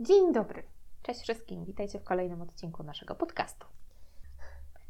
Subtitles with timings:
[0.00, 0.62] Dzień dobry.
[1.02, 3.66] Cześć wszystkim, witajcie w kolejnym odcinku naszego podcastu.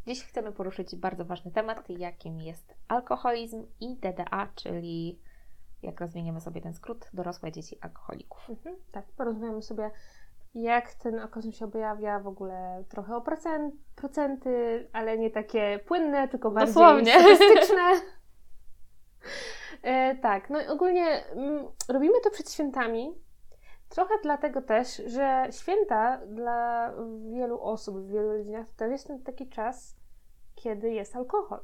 [0.06, 5.18] Dziś chcemy poruszyć bardzo ważny temat, jakim jest alkoholizm i DDA, czyli
[5.82, 8.50] jak rozwiniemy sobie ten skrót, dorosłe dzieci alkoholików.
[8.50, 9.90] Mhm, tak, porozmawiamy sobie,
[10.54, 16.29] jak ten alkoholizm się objawia, w ogóle trochę o procent, procenty, ale nie takie płynne,
[16.29, 17.20] tylko bardziej Dosłownie.
[17.20, 17.83] statystyczne.
[19.83, 23.27] e, tak, no i ogólnie mm, robimy to przed świętami.
[23.88, 26.92] Trochę dlatego też, że święta dla
[27.33, 29.96] wielu osób, w wielu rodzinach to też jest ten taki czas,
[30.55, 31.60] kiedy jest alkohol.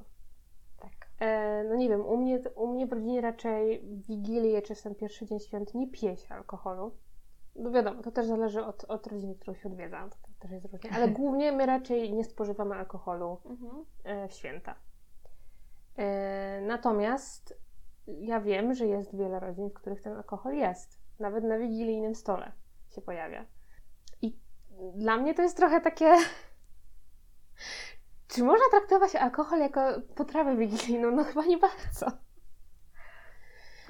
[0.80, 1.08] Tak.
[1.20, 4.82] E, no nie wiem, u mnie, u mnie w rodzinie raczej w Wigilię czy w
[4.82, 6.96] ten pierwszy dzień świąt nie pije się alkoholu.
[7.56, 10.90] No wiadomo, to też zależy od, od rodziny, którą się odwiedza, to też jest różnie,
[10.92, 13.84] ale głównie my raczej nie spożywamy alkoholu Mhm.
[14.04, 14.74] e, w święta.
[15.96, 17.54] E, natomiast
[18.06, 21.03] ja wiem, że jest wiele rodzin, w których ten alkohol jest.
[21.18, 22.52] Nawet na wigilijnym stole
[22.94, 23.46] się pojawia.
[24.22, 24.38] I
[24.96, 26.12] dla mnie to jest trochę takie.
[28.28, 29.80] Czy można traktować alkohol jako
[30.16, 31.10] potrawę wigilijną?
[31.10, 32.06] No chyba nie bardzo.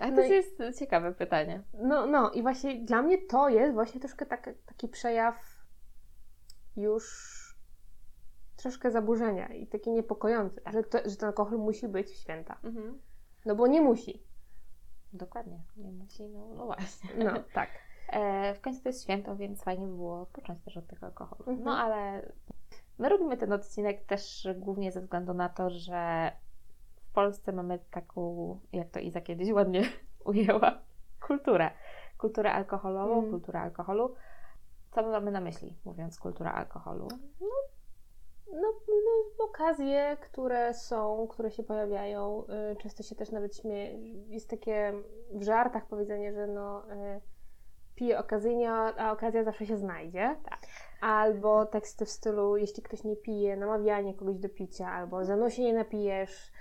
[0.00, 1.62] A No to i- jest ciekawe pytanie.
[1.74, 5.36] No, no i właśnie dla mnie to jest właśnie troszkę tak, taki przejaw
[6.76, 7.04] już
[8.56, 12.58] troszkę zaburzenia i taki niepokojący, że, to, że ten alkohol musi być w święta.
[12.64, 13.00] Mhm.
[13.46, 14.22] No bo nie musi.
[15.14, 17.10] Dokładnie, nie musi, no, no właśnie.
[17.24, 17.68] No, tak.
[18.08, 21.50] E, w końcu to jest święto, więc fajnie by było począć też od tego alkoholu.
[21.50, 21.64] Mhm.
[21.64, 22.32] No ale
[22.98, 26.32] my robimy ten odcinek też głównie ze względu na to, że
[26.96, 29.82] w Polsce mamy taką, jak to Iza kiedyś ładnie
[30.24, 30.78] ujęła,
[31.26, 31.70] kulturę.
[32.18, 33.30] Kulturę alkoholową, Mm.
[33.30, 34.14] kulturę alkoholu.
[34.90, 37.08] Co my mamy na myśli, mówiąc kultura alkoholu?
[37.40, 37.46] No,
[38.60, 43.98] no, okazje, które są, które się pojawiają, y, często się też nawet śmieje.
[44.28, 44.92] Jest takie
[45.30, 47.20] w żartach powiedzenie, że no, y,
[47.94, 50.36] pije okazyjnie, a okazja zawsze się znajdzie.
[50.44, 50.58] Tak.
[51.00, 55.62] Albo teksty w stylu, jeśli ktoś nie pije, namawianie kogoś do picia, albo mną się
[55.62, 56.52] nie napijesz.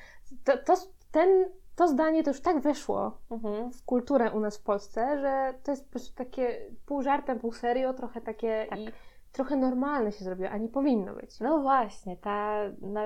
[0.44, 0.73] To, to,
[1.11, 3.71] ten, to zdanie to już tak weszło Mhm.
[3.71, 7.53] w kulturę u nas w Polsce, że to jest po prostu takie pół żartem, pół
[7.53, 8.80] serio, trochę takie Tak.
[8.80, 8.89] i
[9.33, 11.39] trochę normalne się zrobiło, a nie powinno być.
[11.39, 12.60] No właśnie, ta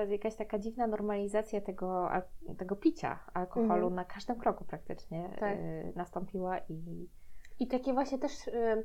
[0.08, 2.08] jakaś taka dziwna normalizacja tego,
[2.58, 3.94] tego picia alkoholu Mhm.
[3.94, 5.58] na każdym kroku praktycznie Tak.
[5.58, 7.08] y, nastąpiła i
[7.60, 8.84] I takie właśnie też y,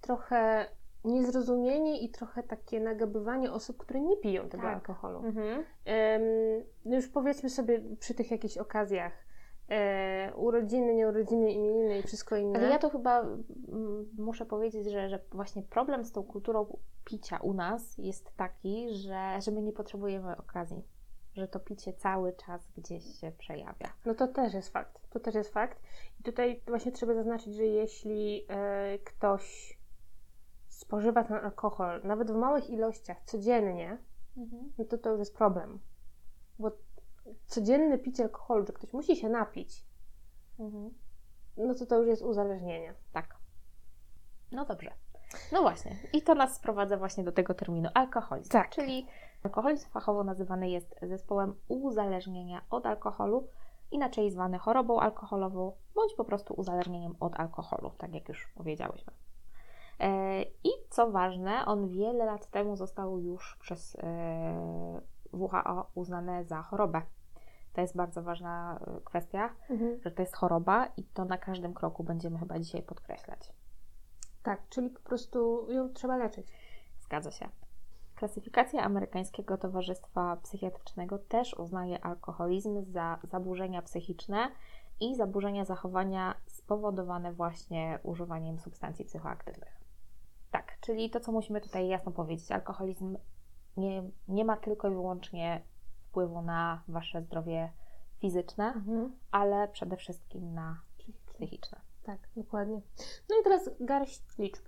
[0.00, 0.66] trochę
[1.04, 4.74] niezrozumienie i trochę takie nagabywanie osób, które nie piją tego Tak.
[4.74, 5.18] alkoholu.
[5.18, 5.64] mhm.
[6.84, 9.12] No już powiedzmy sobie przy tych jakichś okazjach,
[9.70, 12.58] e, urodziny, nieurodziny, imieniny i wszystko inne.
[12.58, 17.38] Ale ja to chyba mm, muszę powiedzieć, że, że właśnie problem z tą kulturą picia
[17.38, 20.82] u nas jest taki, że, że my nie potrzebujemy okazji.
[21.34, 23.92] Że to picie cały czas gdzieś się przejawia.
[24.06, 25.10] No to też jest fakt.
[25.10, 25.82] To też jest fakt.
[26.20, 29.78] I tutaj właśnie trzeba zaznaczyć, że jeśli e, ktoś
[30.68, 33.98] spożywa ten alkohol, nawet w małych ilościach, codziennie,
[34.78, 35.80] no to to już jest problem.
[36.58, 36.70] Bo
[37.46, 39.84] codzienne picie alkoholu, że ktoś musi się napić,
[40.58, 40.90] Mhm.
[41.56, 42.94] no to to już jest uzależnienie.
[43.12, 43.36] Tak.
[44.52, 44.90] No dobrze.
[45.52, 45.96] No właśnie.
[46.12, 48.50] I to nas sprowadza właśnie do tego terminu alkoholizm.
[48.50, 48.70] Tak.
[48.70, 49.06] Czyli
[49.44, 53.48] alkoholizm fachowo nazywany jest zespołem uzależnienia od alkoholu,
[53.90, 59.12] inaczej zwany chorobą alkoholową, bądź po prostu uzależnieniem od alkoholu, tak jak już powiedziałyśmy.
[60.00, 65.00] E, I co ważne, on wiele lat temu został już przez e,
[65.32, 67.02] WHO uznane za chorobę.
[67.72, 69.50] To jest bardzo ważna e, kwestia,
[70.00, 73.52] że to jest choroba i to na każdym kroku będziemy chyba dzisiaj podkreślać.
[74.42, 76.46] Tak, czyli po prostu ją trzeba leczyć.
[77.00, 77.48] Zgadza się.
[78.14, 84.50] Klasyfikacja amerykańskiego towarzystwa psychiatrycznego też uznaje alkoholizm za zaburzenia psychiczne
[85.00, 89.80] i zaburzenia zachowania spowodowane właśnie używaniem substancji psychoaktywnych.
[90.50, 93.16] Tak, czyli to, co musimy tutaj jasno powiedzieć, alkoholizm
[93.76, 95.62] nie, nie ma tylko i wyłącznie
[96.10, 97.72] wpływu na wasze zdrowie
[98.18, 98.82] fizyczne,
[99.30, 100.80] ale przede wszystkim na
[101.26, 101.80] psychiczne.
[102.02, 102.80] Tak, dokładnie.
[103.28, 104.64] No i teraz garść liczb.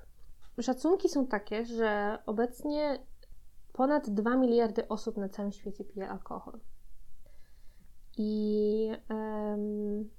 [0.61, 2.99] Szacunki są takie, że obecnie
[3.73, 6.61] ponad 2 miliardy osób na całym świecie pije alkohol.
[8.17, 10.11] I em,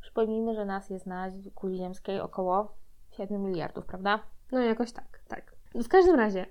[0.00, 2.72] Przypomnijmy, że nas jest na kuli ziemskiej około
[3.10, 4.20] 7 miliardów, prawda?
[4.52, 5.56] no jakoś tak, tak.
[5.74, 6.46] W każdym razie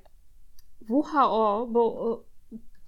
[0.90, 2.24] WHO, bo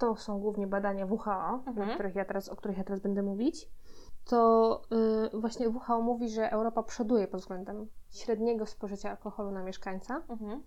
[0.04, 1.90] to są głównie badania WHO, Mhm.
[1.90, 3.70] o, których ja teraz, o których ja teraz będę mówić,
[4.26, 4.82] to
[5.34, 10.24] y, właśnie WHO mówi, że Europa przoduje pod względem średniego spożycia alkoholu na mieszkańca.
[10.30, 10.64] Mhm.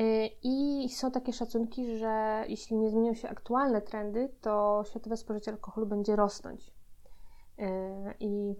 [0.00, 5.50] Y, I są takie szacunki, że jeśli nie zmienią się aktualne trendy, to światowe spożycie
[5.50, 6.74] alkoholu będzie rosnąć.
[7.58, 7.64] Y,
[8.20, 8.54] I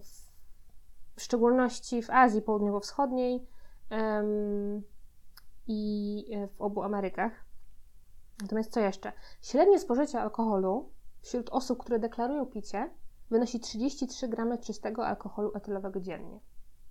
[1.15, 3.47] w, szczególności w Azji Południowo-Wschodniej
[5.67, 7.44] i e, w obu Amerykach.
[8.41, 9.11] Natomiast co jeszcze?
[9.41, 10.89] Średnie spożycie alkoholu
[11.21, 12.89] wśród osób, które deklarują picie,
[13.29, 16.39] wynosi 33 gramy czystego alkoholu etylowego dziennie.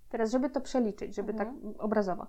[0.09, 1.61] Teraz, żeby to przeliczyć, żeby mhm.
[1.61, 2.27] tak obrazowo.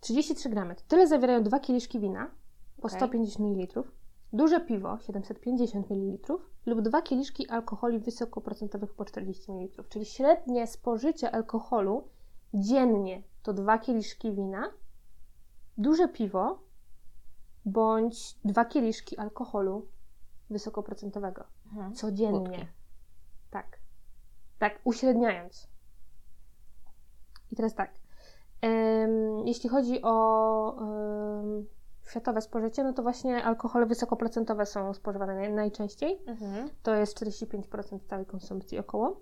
[0.00, 0.74] 33 gramy.
[0.74, 2.30] To tyle zawierają dwa kieliszki wina
[2.76, 2.98] po okay.
[2.98, 3.82] 150 ml,
[4.32, 9.84] duże piwo 750 ml lub dwa kieliszki alkoholi wysokoprocentowych po 40 ml.
[9.88, 12.08] Czyli średnie spożycie alkoholu
[12.54, 14.72] dziennie to dwa kieliszki wina,
[15.78, 16.62] duże piwo
[17.64, 19.86] bądź dwa kieliszki alkoholu
[20.50, 21.94] wysokoprocentowego mhm.
[21.94, 22.66] codziennie.
[23.50, 23.78] Tak.
[24.58, 25.68] Tak, uśredniając.
[27.50, 27.90] I teraz tak.
[29.44, 30.76] jeśli chodzi o
[32.10, 36.22] światowe spożycie, no to właśnie alkohole wysokoprocentowe są spożywane najczęściej.
[36.26, 36.68] Mhm.
[36.82, 39.20] To jest 45% całej konsumpcji około.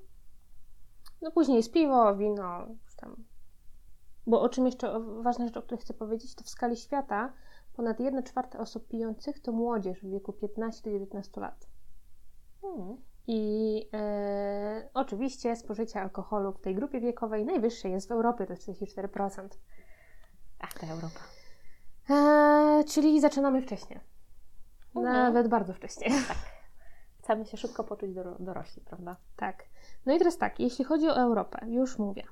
[1.22, 3.16] No później jest piwo, wino, już tam.
[4.26, 7.32] Bo o czym jeszcze, ważna rzecz, o której chcę powiedzieć, to w skali świata
[7.80, 11.66] ponad 1 czwarte osób pijących to młodzież w wieku 15-19 lat.
[12.60, 12.96] Hmm.
[13.26, 18.68] I e, oczywiście spożycie alkoholu w tej grupie wiekowej najwyższe jest w Europie, to jest
[18.68, 19.48] 44%.
[20.58, 21.20] Ach, ta Europa.
[22.10, 24.00] E, czyli zaczynamy wcześniej.
[24.96, 25.14] Mhm.
[25.14, 26.06] Nawet bardzo wcześnie.
[26.28, 26.38] Tak.
[27.18, 28.10] Chcemy się szybko poczuć
[28.40, 29.16] dorośli, prawda?
[29.36, 29.64] Tak.
[30.06, 32.22] No i teraz tak, jeśli chodzi o Europę, już mówię.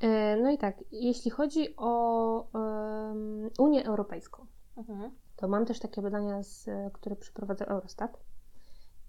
[0.00, 4.46] E, no i tak, jeśli chodzi o um, Unię Europejską,
[4.76, 5.10] mhm.
[5.36, 8.18] to mam też takie badania, z, które przeprowadza Eurostat.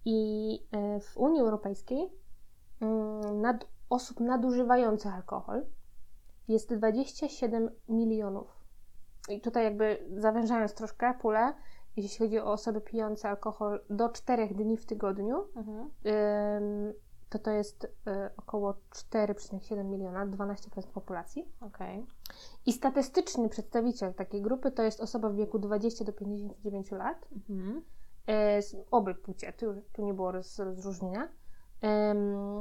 [0.05, 2.09] I e, w Unii Europejskiej
[2.81, 5.65] mm, nad, osób nadużywających alkohol
[6.47, 8.47] jest 27 milionów.
[9.29, 11.53] I tutaj jakby zawężając troszkę pulę,
[11.97, 15.89] jeśli chodzi o osoby pijące alkohol do 4 dni w tygodniu, mhm.
[17.29, 17.89] To to jest y,
[18.37, 21.51] około 4,7 miliona, 12% populacji.
[21.61, 22.05] Okay.
[22.65, 27.27] I statystyczny przedstawiciel takiej grupy to jest osoba w wieku 20 do 59 lat.
[27.49, 27.81] Mhm
[28.27, 31.29] E, z oby płcie, tu, tu nie było roz, rozróżnienia,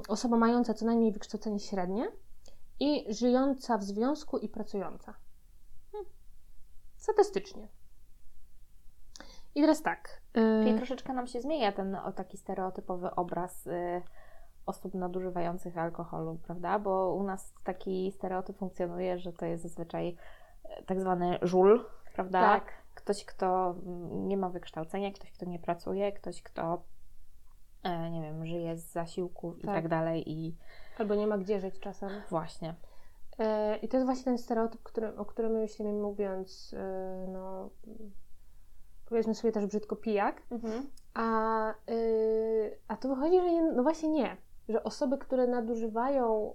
[0.09, 2.09] osoba mająca co najmniej wykształcenie średnie
[2.81, 5.15] i żyjąca w związku i pracująca.
[5.93, 6.11] Hmm.
[6.97, 7.69] Statystycznie.
[9.55, 10.21] I teraz tak.
[10.35, 14.03] E, Czyli troszeczkę nam się zmienia ten o taki stereotypowy obraz y,
[14.67, 16.79] osób nadużywających alkoholu, prawda?
[16.79, 20.17] Bo u nas taki stereotyp funkcjonuje, że to jest zazwyczaj
[20.65, 21.85] e, tak zwany żul,
[22.15, 22.41] prawda?
[22.41, 23.75] Tak ktoś, kto
[24.11, 26.83] nie ma wykształcenia, ktoś, kto nie pracuje, ktoś, kto
[27.83, 29.65] e, nie wiem, żyje z zasiłków tak.
[29.65, 30.57] i tak dalej i...
[30.99, 32.11] Albo nie ma gdzie żyć czasem.
[32.31, 32.75] Właśnie.
[33.39, 36.75] E, I to jest właśnie ten stereotyp, który, o którym my myślimy mówiąc,
[37.29, 37.71] no
[39.07, 40.91] powiedzmy sobie też brzydko pijak, mhm.
[41.15, 41.75] a,
[42.89, 44.37] a to wychodzi, że no właśnie nie,
[44.69, 46.55] że osoby, które nadużywają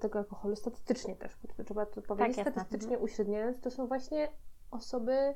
[0.00, 1.32] tego alkoholu statystycznie też,
[1.64, 3.04] trzeba to powiedzieć, tak, statystycznie mhm.
[3.04, 4.28] uśredniając, to są właśnie
[4.70, 5.34] osoby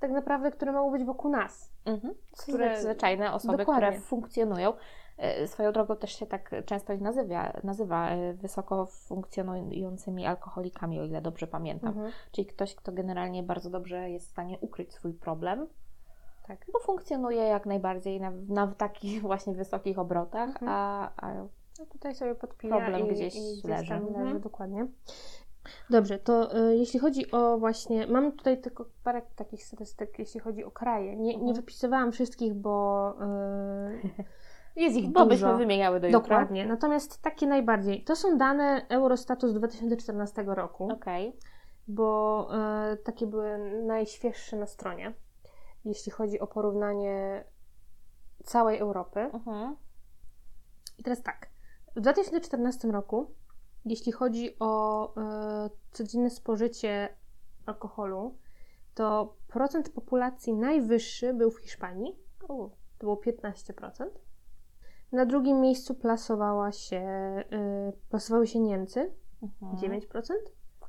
[0.00, 1.72] tak naprawdę, które mają być wokół nas.
[1.84, 2.14] Mhm.
[2.38, 3.88] Które, zwyczajne osoby, dokładnie.
[3.88, 4.72] które funkcjonują.
[5.18, 11.04] E, swoją drogą też się tak często ich nazywa, nazywa e, wysoko funkcjonującymi alkoholikami, o
[11.04, 11.88] ile dobrze pamiętam.
[11.88, 12.12] Mhm.
[12.32, 15.66] Czyli ktoś, kto generalnie bardzo dobrze jest w stanie ukryć swój problem,
[16.46, 16.66] tak.
[16.72, 20.68] bo funkcjonuje jak najbardziej na, na takich właśnie wysokich obrotach, mhm.
[20.68, 21.34] a, a
[21.78, 23.94] no tutaj sobie podpija problem i, gdzieś, i gdzieś leży.
[23.94, 24.40] leży mhm.
[24.40, 24.86] dokładnie.
[25.90, 30.64] Dobrze, to y, jeśli chodzi o właśnie, mam tutaj tylko parę takich statystyk, jeśli chodzi
[30.64, 31.16] o kraje.
[31.16, 31.46] Nie, mhm.
[31.46, 33.14] nie wypisywałam wszystkich, bo
[34.76, 35.26] y, jest ich bo dużo.
[35.26, 36.20] byśmy wymieniały do jutra.
[36.20, 36.66] Dokładnie.
[36.66, 38.04] Natomiast takie najbardziej.
[38.04, 40.84] To są dane Eurostatu z 2014 roku.
[40.84, 41.28] Okej.
[41.28, 41.40] Okay.
[41.88, 42.48] Bo
[42.92, 45.14] y, takie były najświeższe na stronie,
[45.84, 47.44] jeśli chodzi o porównanie
[48.44, 49.20] całej Europy.
[49.20, 49.76] Mhm.
[50.98, 51.50] I teraz tak.
[51.96, 53.34] W 2014 roku
[53.84, 57.08] jeśli chodzi o e, codzienne spożycie
[57.66, 58.38] alkoholu,
[58.94, 62.16] to procent populacji najwyższy był w Hiszpanii.
[62.48, 64.06] U, to było 15%.
[65.12, 69.76] Na drugim miejscu plasowała się, e, plasowały się Niemcy, mhm.
[69.76, 70.32] 9%.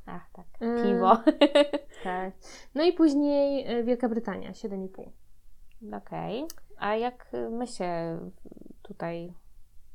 [0.05, 0.45] Ach, tak.
[0.83, 1.17] Piwo.
[2.03, 2.33] tak.
[2.75, 5.09] No i później e, Wielka Brytania, 7,5%.
[5.97, 6.43] Okej.
[6.43, 6.47] Okay.
[6.77, 8.19] A jak my się
[8.81, 9.33] tutaj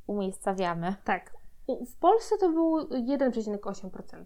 [0.07, 0.95] umiejscawiamy?
[1.05, 1.33] Tak.
[1.69, 4.25] W Polsce to było 1,8%.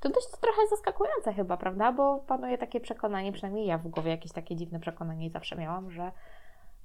[0.00, 1.92] To dość trochę zaskakujące chyba, prawda?
[1.92, 6.12] Bo panuje takie przekonanie, przynajmniej ja w głowie jakieś takie dziwne przekonanie zawsze miałam, że,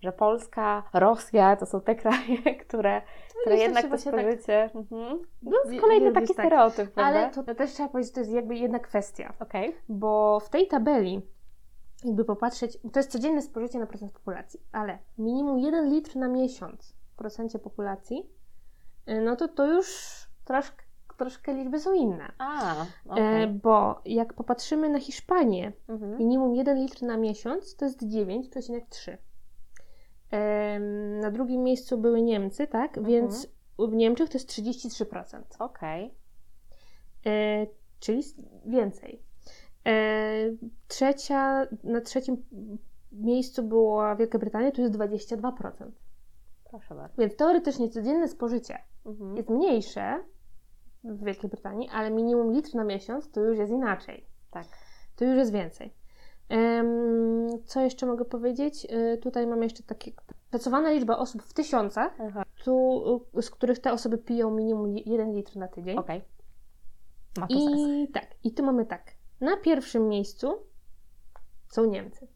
[0.01, 3.01] że Polska, Rosja to są te kraje, które,
[3.36, 4.70] no które jednak to spożycie...
[4.74, 4.75] Tak...
[4.75, 5.22] Mhm.
[5.42, 6.46] No, kolejny taki tak.
[6.46, 7.20] stereotyp, prawda?
[7.20, 9.34] Ale to, to, też trzeba powiedzieć, że to jest jakby jedna kwestia.
[9.39, 9.74] Okay.
[9.89, 11.22] Bo w tej tabeli
[12.04, 16.96] jakby popatrzeć, to jest codzienne spożycie na procent populacji, ale minimum 1 litr na miesiąc
[17.13, 18.30] w procencie populacji
[19.10, 19.88] Y, no to to już
[20.46, 20.84] troszkę,
[21.18, 22.32] troszkę liczby są inne.
[22.38, 23.48] A, E, okej.
[23.48, 26.18] bo jak popatrzymy na Hiszpanię, Mhm.
[26.18, 29.18] minimum 1 litr na miesiąc to jest 9,3.
[31.22, 33.04] Na drugim miejscu były Niemcy, tak?
[33.04, 33.48] Więc
[33.80, 35.42] w Niemczech to jest 33%.
[35.60, 36.14] Okej.
[37.26, 37.68] E,
[38.00, 38.24] czyli
[38.66, 39.22] więcej.
[39.88, 39.92] E,
[40.88, 42.44] trzecia, na trzecim
[43.12, 45.92] miejscu była Wielka Brytania, tu jest 22%.
[46.70, 47.22] Proszę bardzo.
[47.22, 49.38] Więc teoretycznie codzienne spożycie Mhm.
[49.38, 50.24] jest mniejsze
[51.04, 54.26] w Wielkiej Brytanii, ale minimum litr na miesiąc to już jest inaczej.
[54.52, 54.66] Tak.
[55.16, 55.94] To już jest więcej.
[57.66, 58.88] Co jeszcze mogę powiedzieć?
[58.89, 60.12] E, tutaj mamy jeszcze takie
[60.51, 62.18] szacowana liczba osób w tysiącach,
[62.63, 63.01] tu,
[63.42, 65.98] z których te osoby piją minimum 1 litr na tydzień.
[65.98, 66.22] Okej.
[67.38, 67.77] Ma to sens.
[67.77, 69.12] I tak, i tu mamy tak.
[69.42, 70.54] Na pierwszym miejscu
[71.68, 72.27] są Niemcy.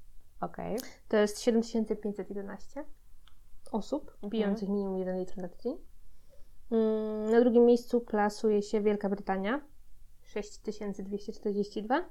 [0.41, 0.77] Okej.
[1.07, 2.85] To jest 7511
[3.71, 4.31] osób Mhm.
[4.31, 5.77] pijących minimum 1 litr na tydzień.
[6.71, 9.61] Mm, Na drugim miejscu plasuje się Wielka Brytania
[10.23, 12.09] 6242.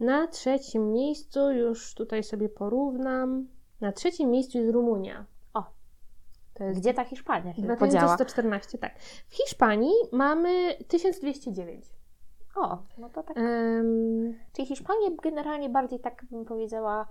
[0.00, 3.48] Na trzecim miejscu, już tutaj sobie porównam,
[3.80, 5.26] na trzecim miejscu jest Rumunia.
[5.54, 5.64] O.
[6.54, 7.76] To jest Gdzie ta Hiszpania się podziała?
[7.76, 8.98] 2114, tak.
[9.28, 11.86] W Hiszpanii mamy 1209.
[12.56, 13.38] O, no to tak.
[13.38, 17.08] Em, Czyli Hiszpanię generalnie bardziej tak bym powiedziała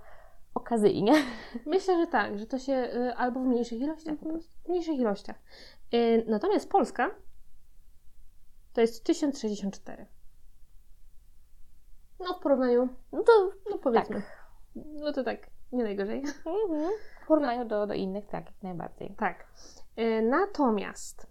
[0.54, 1.12] okazyjnie.
[1.66, 4.52] Myślę, że tak, że to się y, albo w mniejszych ilościach po prostu.
[4.64, 5.36] W mniejszych ilościach.
[5.94, 7.10] Y, natomiast Polska
[8.72, 10.06] to jest 1064.
[12.20, 13.32] No w porównaniu, No to
[13.70, 14.22] no powiedzmy.
[14.76, 16.18] No to tak, nie najgorzej.
[16.46, 16.90] mhm.
[17.24, 19.14] w porównaniu do, do innych, tak, jak najbardziej.
[19.18, 19.46] Tak.
[19.98, 21.26] Y, natomiast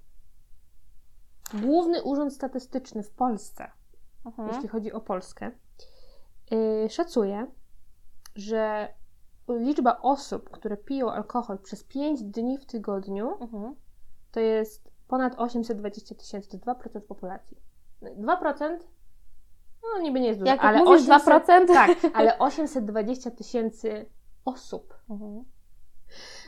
[1.54, 3.72] Główny Urząd Statystyczny w Polsce,
[4.26, 4.50] Mhm.
[4.50, 5.52] jeśli chodzi o Polskę,
[6.86, 7.48] y, szacuje,
[8.36, 8.94] że
[9.50, 13.76] liczba osób, które piją alkohol przez 5 dni w tygodniu, Mhm.
[14.32, 17.58] to jest ponad 820 tysięcy, to 2% populacji.
[18.02, 18.78] 2%
[19.84, 21.74] no niby nie jest dużo, Jak ale mówisz 800, 2%?
[21.74, 24.06] tak, ale 820 tysięcy
[24.46, 24.94] osób.
[25.10, 25.46] Mhm.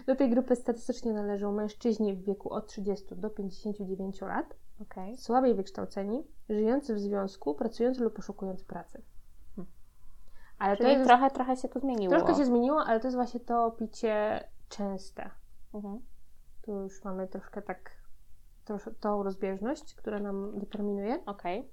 [0.06, 5.18] Do tej grupy statystycznie należą mężczyźni w wieku od 30 do 59 lat, Okej.
[5.18, 9.02] słabiej wykształceni, żyjący w związku, pracujący lub poszukujący pracy.
[9.56, 9.74] Hmm.
[10.60, 12.10] Ale to Czyli jest, trochę, trochę się to zmieniło.
[12.16, 15.30] troszkę się zmieniło, ale to jest właśnie to picie częste.
[15.74, 16.00] Mhm.
[16.62, 17.92] Tu już mamy troszkę tak
[18.66, 21.26] trosz, tą rozbieżność, która nam determinuje.
[21.26, 21.72] Okej.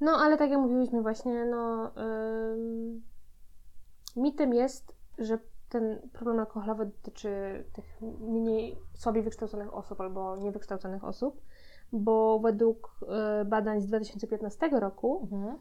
[0.00, 3.02] No, ale tak jak mówiłyśmy właśnie, no ym,
[4.16, 11.42] mitem jest, że ten problem alkoholowy dotyczy tych mniej słabiej wykształconych osób albo niewykształconych osób,
[11.92, 12.96] bo według
[13.42, 15.54] y, badań z 2015 roku Mhm.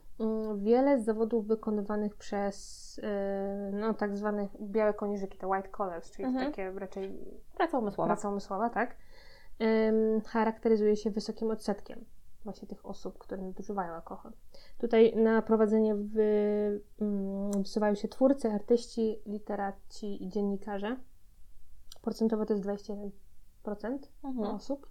[0.55, 3.01] y, wiele z zawodów wykonywanych przez y,
[3.73, 6.45] no, tak zwanych białe konieżyki, te white collars, czyli Mhm.
[6.51, 7.17] takie raczej
[7.57, 8.07] Praca umysłowa.
[8.07, 8.95] praca umysłowa, tak,
[10.27, 12.05] charakteryzuje się wysokim odsetkiem
[12.43, 14.31] właśnie tych osób, które nadużywają alkohol.
[14.77, 20.97] Tutaj na prowadzenie wy, ym, wysuwają się twórcy, artyści, literaci i dziennikarze.
[22.01, 23.11] Procentowo to jest 21%
[24.23, 24.55] Mhm.
[24.55, 24.87] osób.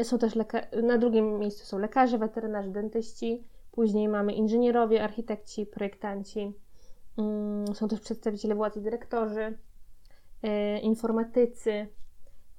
[0.00, 3.44] Y, Są też leka- na drugim miejscu są lekarze, weterynarze, dentyści.
[3.72, 6.52] Później mamy inżynierowie, architekci, projektanci.
[7.18, 9.58] Ym, Są też przedstawiciele władz i dyrektorzy,
[10.44, 11.86] y, informatycy.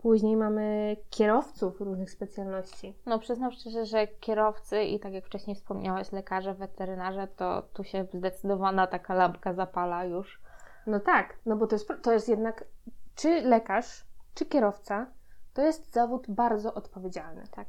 [0.02, 2.98] Później mamy kierowców różnych specjalności.
[3.06, 8.06] No przyznam szczerze, że kierowcy i tak jak wcześniej wspomniałeś, lekarze, weterynarze, to tu się
[8.14, 10.42] zdecydowana taka lampka zapala już.
[10.88, 12.66] No tak, no bo to jest, to jest jednak,
[13.16, 15.06] czy lekarz, czy kierowca,
[15.54, 17.44] to jest zawód bardzo odpowiedzialny.
[17.52, 17.68] Tak.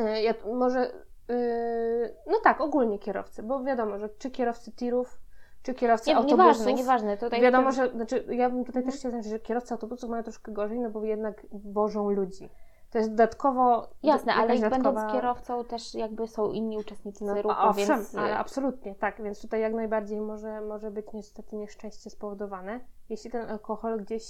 [0.00, 0.92] Y, Ja może,
[1.30, 5.20] y, no tak, ogólnie kierowcy, bo wiadomo, że czy kierowcy tirów,
[5.68, 6.38] czy kierowcy Nie, autobusów.
[6.38, 7.16] nieważne, nieważne.
[7.16, 8.84] Tutaj Wiadomo, że, znaczy ja bym tutaj Mhm.
[8.92, 12.48] też chciała zaznaczyć, że kierowcy autobusów mają troszkę gorzej, no bo jednak wożą ludzi.
[12.90, 13.88] To jest dodatkowo...
[14.02, 14.92] Jasne, ale jak dodatkowa...
[14.92, 18.14] będąc kierowcą też jakby są inni uczestnicy No, ruchu, owszem, więc...
[18.14, 23.50] ale absolutnie, tak, więc tutaj jak najbardziej może, może być niestety nieszczęście spowodowane, jeśli ten
[23.50, 24.24] alkohol gdzieś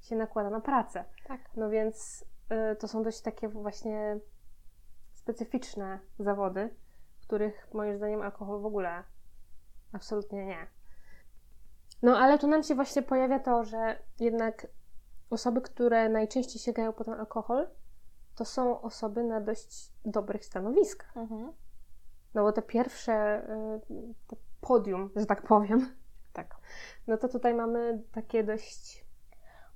[0.00, 1.04] się nakłada na pracę.
[1.28, 1.40] Tak.
[1.56, 2.24] No więc
[2.72, 4.18] y, to są dość takie właśnie
[5.14, 6.74] specyficzne zawody,
[7.18, 9.02] w których moim zdaniem alkohol w ogóle
[9.94, 10.66] absolutnie nie.
[12.02, 14.66] No ale tu nam się właśnie pojawia to, że jednak
[15.30, 17.68] osoby, które najczęściej sięgają po ten alkohol,
[18.34, 21.16] to są osoby na dość dobrych stanowiskach.
[21.16, 21.52] Mhm.
[22.34, 23.46] No bo te pierwsze,
[23.92, 25.94] y, podium, że tak powiem,
[26.32, 26.56] Tak.
[27.06, 29.04] no to tutaj mamy takie dość.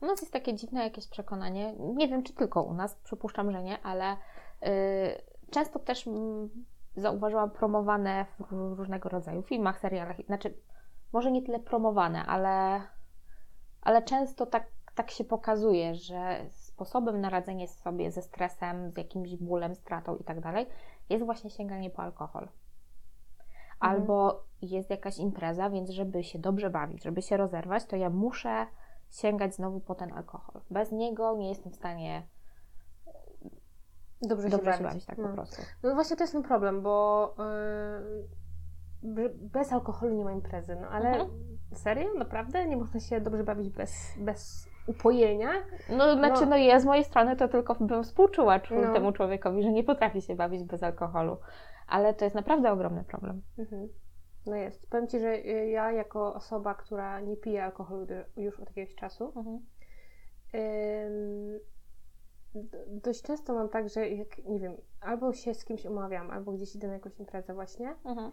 [0.00, 3.62] U nas jest takie dziwne jakieś przekonanie, nie wiem czy tylko u nas, przypuszczam, że
[3.62, 4.18] nie, ale y,
[5.50, 6.48] często też mm,
[7.00, 10.54] zauważyłam promowane w ró- różnego rodzaju filmach, serialach, znaczy
[11.12, 12.82] może nie tyle promowane, ale,
[13.82, 19.36] ale często tak, tak się pokazuje, że sposobem na radzenie sobie ze stresem, z jakimś
[19.36, 20.66] bólem, stratą i tak dalej
[21.10, 22.42] jest właśnie sięganie po alkohol.
[22.42, 22.58] Mhm.
[23.80, 28.66] Albo jest jakaś impreza, więc żeby się dobrze bawić, żeby się rozerwać, to ja muszę
[29.10, 30.62] sięgać znowu po ten alkohol.
[30.70, 32.22] Bez niego nie jestem w stanie
[34.22, 35.06] dobrze, dobrze się bawić.
[35.06, 35.28] tak no.
[35.28, 35.62] po prostu.
[35.82, 37.34] No właśnie to jest ten problem, bo
[39.02, 41.30] yy, bez alkoholu nie ma imprezy, no ale mhm.
[41.74, 42.14] serio?
[42.14, 42.66] Naprawdę?
[42.66, 45.50] Nie można się dobrze bawić bez, bez upojenia?
[45.88, 48.92] No znaczy, no, no ja z mojej strony to tylko bym współczuła no.
[48.92, 51.36] temu człowiekowi, że nie potrafi się bawić bez alkoholu.
[51.88, 53.42] Ale to jest naprawdę ogromny problem.
[53.58, 53.88] Mhm.
[54.46, 54.90] No jest.
[54.90, 58.06] Powiem Ci, że y, ja jako osoba, która nie pije alkoholu
[58.36, 59.60] już od jakiegoś czasu, mhm.
[62.86, 66.74] Dość często mam tak, że jak, nie wiem, albo się z kimś umawiam, albo gdzieś
[66.74, 68.32] idę na jakąś imprezę właśnie, mhm.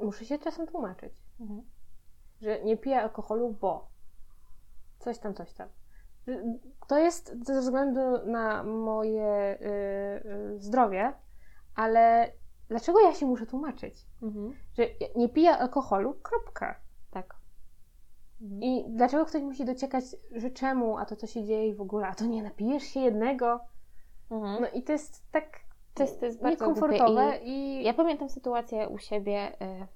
[0.00, 1.62] muszę się czasem tłumaczyć, mhm.
[2.40, 3.88] że nie piję alkoholu, bo
[4.98, 5.68] coś tam, coś tam.
[6.88, 9.66] To jest ze względu na moje y,
[10.54, 11.12] y, zdrowie,
[11.74, 12.32] ale
[12.68, 14.06] dlaczego ja się muszę tłumaczyć?
[14.22, 14.54] Mhm.
[14.72, 16.80] Że nie piję alkoholu, kropka.
[18.42, 18.62] Mhm.
[18.62, 22.14] I dlaczego ktoś musi dociekać, że czemu, a to co się dzieje w ogóle, a
[22.14, 23.60] to nie napijesz się jednego?
[24.30, 24.60] Mhm.
[24.60, 25.60] No i to jest tak
[25.94, 27.38] to jest, to jest bardzo niekomfortowe.
[27.38, 27.84] I, i...
[27.84, 29.86] Ja pamiętam sytuację u siebie, yy,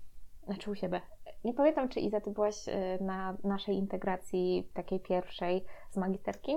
[0.46, 1.00] znaczy u siebie,
[1.44, 6.56] nie pamiętam, czy Iza, ty byłaś yy, na naszej integracji takiej pierwszej z magisterki.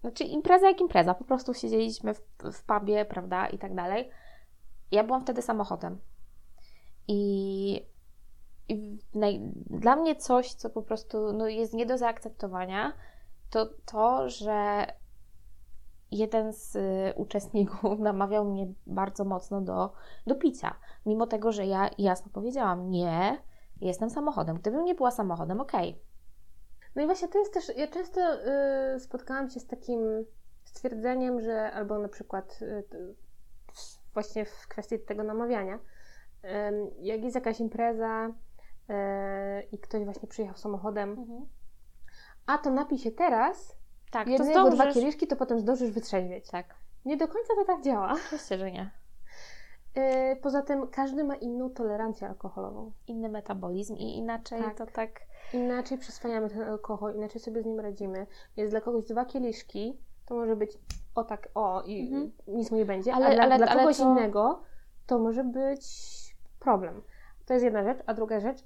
[0.00, 2.20] Znaczy impreza jak impreza, po prostu siedzieliśmy w,
[2.52, 4.10] w pubie, prawda, i tak dalej.
[4.90, 5.98] Ja byłam wtedy samochodem.
[7.08, 7.86] I,
[8.68, 9.40] i naj,
[9.70, 12.92] dla mnie coś, co po prostu no, jest nie do zaakceptowania,
[13.50, 14.86] to to, że
[16.10, 19.92] jeden z y, uczestników namawiał mnie bardzo mocno do,
[20.26, 20.74] do picia.
[21.06, 23.38] Mimo tego, że ja jasno powiedziałam, nie,
[23.80, 24.56] jestem samochodem.
[24.56, 25.90] Gdybym nie była samochodem, okej.
[25.90, 26.04] Okay.
[26.96, 28.20] No i właśnie to jest też, ja często
[28.94, 30.00] y, spotkałam się z takim
[30.64, 33.14] stwierdzeniem, że albo na przykład y,
[34.14, 35.78] właśnie w kwestii tego namawiania.
[37.00, 38.30] Jak jest jakaś impreza
[39.72, 41.46] i ktoś właśnie przyjechał samochodem, mhm.
[42.46, 43.76] a to napij się teraz,
[44.10, 46.50] tak, jednego, to dwa kieliszki, to potem zdążysz wytrzeźwieć.
[46.50, 46.74] Tak.
[47.04, 48.12] Nie do końca to tak działa.
[48.12, 48.90] Oczywiście, że nie.
[49.94, 52.92] E, poza tym każdy ma inną tolerancję alkoholową.
[53.06, 54.78] Inny metabolizm i inaczej tak.
[54.78, 55.20] to tak...
[55.52, 58.26] Inaczej przyswajamy ten alkohol, inaczej sobie z nim radzimy.
[58.56, 60.78] Jest dla kogoś dwa kieliszki, to może być
[61.14, 62.32] o tak, o i mhm.
[62.48, 64.10] nic mu nie będzie, ale, ale, dla, ale, kogoś to...
[64.10, 64.62] innego
[65.06, 65.84] to może być
[66.60, 67.02] problem.
[67.46, 68.64] To jest jedna rzecz, a druga rzecz,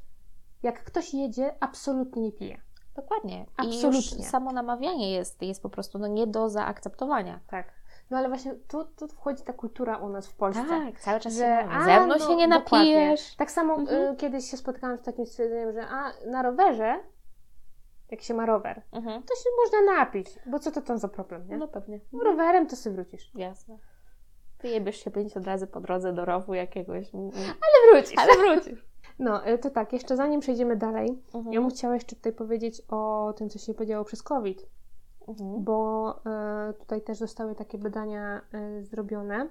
[0.62, 2.61] jak ktoś jedzie, absolutnie nie pije.
[2.97, 3.47] Dokładnie.
[3.57, 4.18] Absolutnie.
[4.18, 7.40] I samo namawianie jest, jest po prostu no, nie do zaakceptowania.
[7.47, 7.79] Tak.
[8.11, 10.64] No ale właśnie tu, tu wchodzi ta kultura u nas w Polsce.
[10.68, 13.21] Tak, cały czas że się a, ze mną no, się nie napijesz.
[13.21, 13.37] Dokładnie.
[13.38, 14.14] Tak samo mhm.
[14.14, 17.01] y, kiedyś się spotkałam z takim stwierdzeniem, że a na rowerze
[18.11, 19.23] jak się ma rower, mhm.
[19.23, 21.57] to się można napić, bo co to tam za problem, nie?
[21.57, 22.01] No pewnie.
[22.12, 23.31] No, rowerem to sobie wrócisz.
[23.35, 23.79] Jasne.
[24.61, 27.14] Wyjebiesz się 50 razy po drodze do rowu jakiegoś.
[27.14, 28.18] Ale wrócisz.
[28.18, 28.88] Ale wrócisz.
[29.19, 31.53] No, e, to tak, jeszcze zanim przejdziemy dalej, mhm.
[31.53, 34.67] ja bym chciała jeszcze tutaj powiedzieć o tym, co się podziało przez COVID,
[35.29, 35.65] mhm.
[35.65, 39.49] bo e, tutaj też zostały takie badania e, zrobione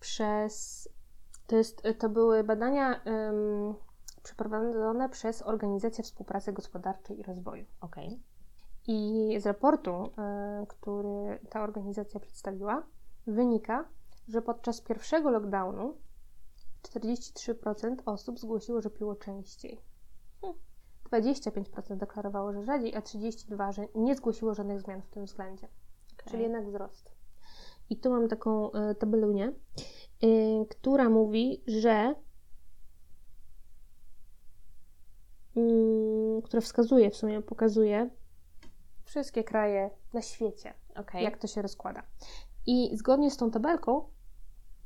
[0.00, 0.88] przez,
[1.46, 3.00] to, jest, to były badania
[4.22, 7.64] przeprowadzone przez Organizację Współpracy Gospodarczej i Rozwoju.
[7.80, 8.18] Okay.
[8.86, 10.10] I z raportu,
[10.68, 12.82] który ta organizacja przedstawiła,
[13.26, 13.84] wynika,
[14.28, 15.94] że podczas pierwszego lockdownu
[16.82, 19.80] 43% osób zgłosiło, że piło częściej.
[21.12, 25.68] 25% deklarowało, że rzadziej, a 32% że nie zgłosiło żadnych zmian w tym względzie.
[26.14, 26.30] Okay.
[26.30, 27.12] Czyli jednak wzrost.
[27.90, 29.52] I tu mam taką y, tabelunię,
[30.24, 32.14] y, która mówi, że
[35.56, 38.10] Mm, które wskazuje, w sumie pokazuje
[39.04, 41.22] wszystkie kraje na świecie, okay.
[41.22, 42.02] jak to się rozkłada.
[42.66, 44.08] I zgodnie z tą tabelką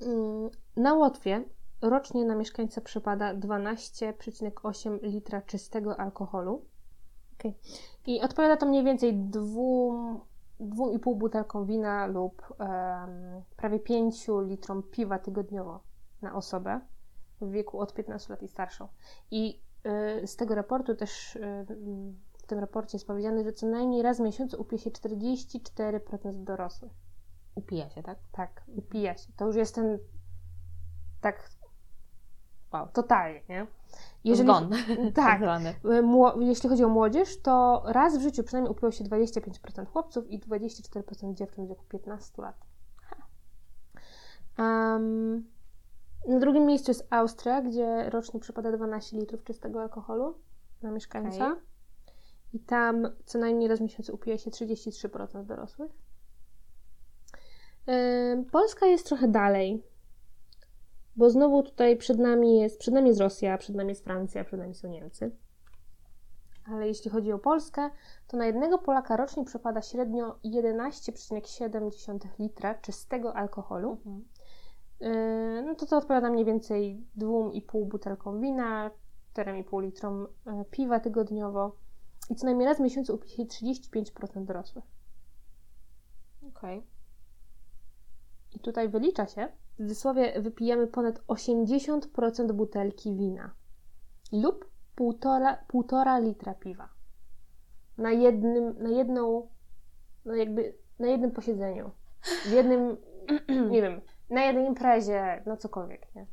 [0.00, 1.44] mm, na Łotwie
[1.90, 6.64] rocznie na mieszkańca przypada 12,8 litra czystego alkoholu.
[7.38, 7.54] Okay.
[8.06, 12.68] I odpowiada to mniej więcej 2,5 butelką wina lub um,
[13.56, 15.80] prawie 5 litrom piwa tygodniowo
[16.22, 16.80] na osobę
[17.40, 18.88] w wieku od 15 lat i starszą.
[19.30, 21.66] I Y, z tego raportu też y,
[22.32, 26.92] w tym raporcie jest powiedziane, że co najmniej raz w miesiącu upije się 44% dorosłych.
[27.54, 28.18] Upija się, tak?
[28.32, 29.32] Tak, upija się.
[29.36, 29.98] To już jest ten
[31.20, 31.50] tak
[32.74, 33.66] wow, totalnie, nie?
[34.24, 34.70] Jeżeli, Zgon.
[35.14, 35.40] Tak.
[36.40, 40.40] Y, jeśli chodzi o młodzież, to raz w życiu przynajmniej upiło się 25% chłopców i
[40.40, 42.56] 24% dziewczyn w wieku 15 lat.
[44.58, 45.46] Um,
[46.28, 50.38] na drugim miejscu jest Austria, gdzie rocznie przypada 12 litrów czystego alkoholu
[50.82, 51.46] na mieszkańca.
[51.46, 51.62] Okay.
[52.52, 55.92] I tam co najmniej raz w miesiącu upije się 33% dorosłych.
[58.52, 59.82] Polska jest trochę dalej,
[61.16, 64.60] bo znowu tutaj przed nami jest, przed nami jest Rosja, przed nami jest Francja, przed
[64.60, 65.30] nami są Niemcy.
[66.64, 67.90] Ale jeśli chodzi o Polskę,
[68.26, 73.90] to na jednego Polaka rocznie przypada średnio 11,7 litra czystego alkoholu.
[73.90, 74.24] Mhm.
[75.00, 78.90] Yy, no to to odpowiada mniej więcej 2,5 butelkom wina,
[79.34, 81.76] 4,5 litrom e, piwa tygodniowo
[82.30, 84.84] i co najmniej raz w miesiącu upije 35% dorosłych.
[86.48, 86.78] Okej.
[86.78, 86.90] Okay.
[88.54, 93.50] I tutaj wylicza się, w cudzysłowie wypijemy ponad 80% butelki wina
[94.32, 96.88] lub 1,5 litra piwa
[97.98, 99.48] na jednym, na jedną,
[100.24, 101.90] no jakby na jednym posiedzeniu,
[102.22, 102.96] w jednym,
[103.70, 106.26] nie wiem, na jednej imprezie, no cokolwiek, nie?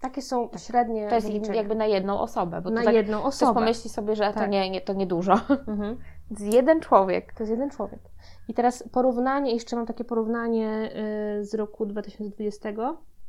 [0.00, 0.60] Takie są tak.
[0.60, 1.08] średnie.
[1.08, 1.54] To jest wyliczenia.
[1.56, 2.60] jakby na jedną osobę.
[2.60, 3.54] Bo na tak, jedną osobę.
[3.54, 4.34] pomyśli sobie, że tak.
[4.34, 5.32] to, nie, nie, to niedużo.
[5.66, 5.98] Mhm.
[6.28, 7.32] To jest jeden człowiek.
[7.32, 8.00] To jest jeden człowiek.
[8.48, 10.92] I teraz porównanie, jeszcze mam takie porównanie
[11.40, 12.68] y, z roku 2020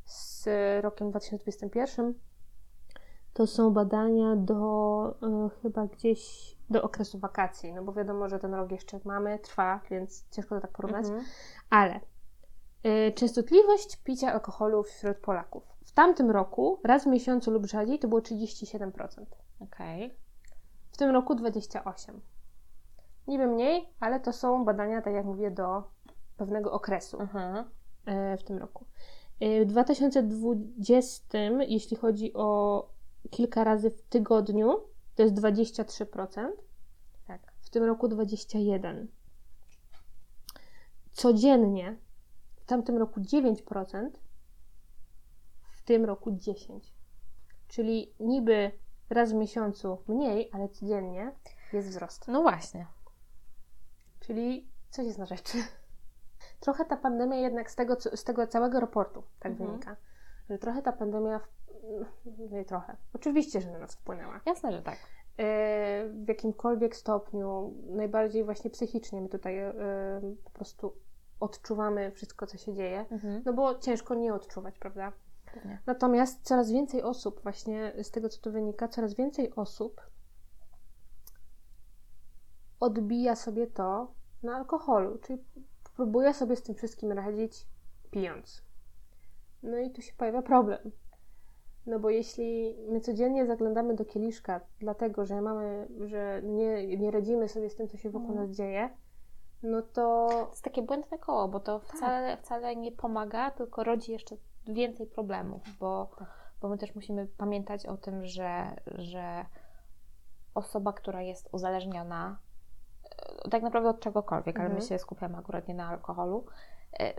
[0.06, 0.46] z
[0.84, 2.14] rokiem 2021.
[3.34, 5.16] To są badania do
[5.56, 9.80] y, chyba gdzieś do okresu wakacji, no bo wiadomo, że ten rok jeszcze mamy, trwa,
[9.90, 11.06] więc ciężko to tak porównać.
[11.06, 11.24] Mhm.
[11.70, 12.00] Ale
[12.86, 18.08] y, częstotliwość picia alkoholu wśród Polaków w tamtym roku raz w miesiącu lub rzadziej to
[18.08, 18.92] było 37%.
[19.60, 20.06] Okej.
[20.06, 20.18] Okay.
[20.92, 22.20] W tym roku 28%.
[23.28, 25.84] Niby mniej, ale to są badania, tak jak mówię, do
[26.38, 27.64] pewnego okresu uh-huh.
[28.38, 28.86] w tym roku.
[29.40, 32.90] E, w 2020, jeśli chodzi o
[33.30, 34.78] kilka razy w tygodniu,
[35.16, 36.48] to jest 23%.
[37.28, 37.54] Tak.
[37.62, 39.06] W tym roku 21%.
[41.14, 41.98] Codziennie,
[42.56, 44.10] w tamtym roku 9%,
[45.72, 46.94] w tym roku 10.
[47.68, 48.72] Czyli niby
[49.10, 51.32] raz w miesiącu mniej, ale codziennie
[51.74, 52.28] jest wzrost.
[52.28, 52.88] No właśnie.
[54.26, 55.58] Czyli coś jest na rzeczy.
[56.60, 59.70] Trochę ta pandemia jednak z tego, z tego całego raportu tak mhm.
[59.70, 59.96] wynika,
[60.50, 61.40] że trochę ta pandemia,
[62.52, 64.42] nie trochę, oczywiście, że na nas wpłynęła.
[64.46, 64.98] Jasne, że tak.
[65.38, 69.74] E, w jakimkolwiek stopniu, najbardziej właśnie psychicznie my tutaj e,
[70.44, 70.96] po prostu
[71.40, 73.42] odczuwamy wszystko, co się dzieje, mhm.
[73.46, 75.12] no bo ciężko nie odczuwać, prawda?
[75.54, 75.82] Pewnie.
[75.86, 80.02] Natomiast coraz więcej osób, właśnie z tego co tu wynika, coraz więcej osób
[82.84, 85.44] odbija sobie to na alkoholu, czyli
[85.96, 87.68] próbuje sobie z tym wszystkim radzić
[88.12, 88.64] pijąc.
[89.64, 90.92] No i tu się pojawia problem.
[91.86, 97.48] No bo jeśli my codziennie zaglądamy do kieliszka, dlatego że mamy, że nie, nie radzimy
[97.48, 98.44] sobie z tym, co się wokół mm.
[98.44, 98.90] nas dzieje,
[99.64, 100.28] no to.
[100.30, 102.46] To jest takie błędne koło, bo to wcale, tak.
[102.46, 104.36] wcale nie pomaga, tylko rodzi jeszcze
[104.68, 106.54] więcej problemów, bo, tak.
[106.62, 109.46] bo my też musimy pamiętać o tym, że, że
[110.54, 112.40] osoba, która jest uzależniona,
[113.52, 114.62] tak naprawdę od czegokolwiek, mhm.
[114.62, 114.90] ale my mhm.
[114.90, 116.46] się skupiamy akurat nie na alkoholu,
[117.00, 117.14] e,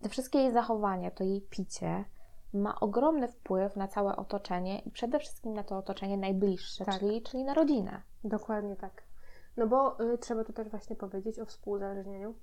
[0.00, 2.04] te wszystkie jej zachowania, to jej picie
[2.52, 6.98] ma ogromny wpływ na całe otoczenie i przede wszystkim na to otoczenie najbliższe, tak.
[6.98, 8.02] czyli, czyli na rodzinę.
[8.24, 9.02] Dokładnie tak.
[9.56, 12.34] No bo y, trzeba tu też właśnie powiedzieć o współzależnieniu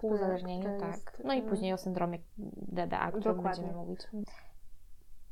[0.00, 1.22] Współzależnieniu, tak.
[1.24, 2.18] no i później o syndromie
[2.56, 4.00] DDA, o którym będziemy mówić.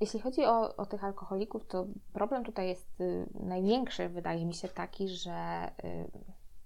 [0.00, 4.68] Jeśli chodzi o, o tych alkoholików, to problem tutaj jest y, największy, wydaje mi się,
[4.68, 6.10] taki, że, y,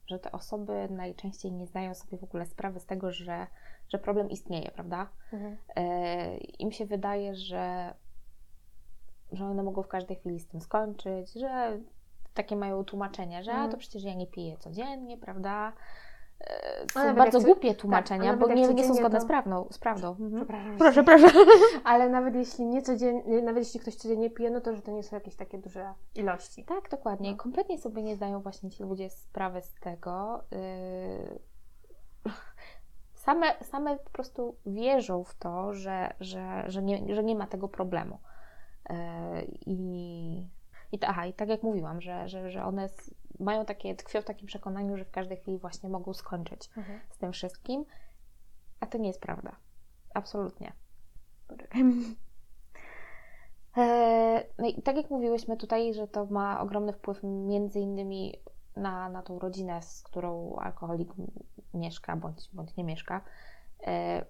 [0.07, 3.47] że te osoby najczęściej nie zdają sobie w ogóle sprawy z tego, że,
[3.89, 5.09] że problem istnieje, prawda?
[5.33, 5.57] Mhm.
[5.79, 7.95] Y, Im się wydaje, że,
[9.33, 11.79] że one mogą w każdej chwili z tym skończyć, że
[12.35, 13.69] takie mają tłumaczenie, że mhm.
[13.69, 15.19] a to przecież ja nie piję codziennie,
[16.93, 19.25] prawnie są bardzo głupie tłumaczenia, tak, bo nie, nie są zgodne to...
[19.25, 20.11] z, prawdą, z prawdą.
[20.11, 20.37] Mhm.
[20.37, 20.79] Przepraszam.
[20.79, 21.29] Proszę, proszę.
[21.85, 25.03] Ale nawet jeśli nie codziennie, nawet jeśli ktoś codziennie pije, no to że to nie
[25.03, 26.65] są jakieś takie duże ilości.
[26.65, 27.31] Tak, dokładnie.
[27.31, 27.37] No.
[27.37, 30.45] Kompletnie sobie nie zdają właśnie ci ludzie sprawy z tego.
[30.51, 32.33] Yy...
[33.15, 37.69] Same, same po prostu wierzą w to, że, że, że, nie, że nie ma tego
[37.69, 38.19] problemu.
[38.91, 38.97] Yy...
[39.67, 40.47] I,
[40.93, 42.89] i, aha, I tak jak mówiłam, że, że, że one
[43.41, 47.01] mają takie, tkwią w takim przekonaniu, że w każdej chwili właśnie mogą skończyć mhm.
[47.11, 47.85] z tym wszystkim,
[48.81, 49.57] a to nie jest prawda.
[50.15, 50.73] Absolutnie.
[53.77, 58.35] E, no i tak jak mówiłyśmy tutaj, że to ma ogromny wpływ między innymi
[58.77, 61.11] na, na tą rodzinę, z którą alkoholik
[61.75, 63.21] mieszka bądź, bądź nie mieszka.
[63.87, 64.25] E,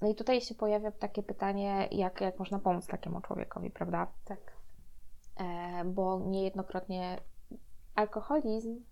[0.00, 4.06] no i tutaj się pojawia takie pytanie, jak, jak można pomóc takiemu człowiekowi, prawda?
[4.24, 4.59] Tak.
[5.40, 7.20] E, bo niejednokrotnie
[7.94, 8.84] Alkoholizm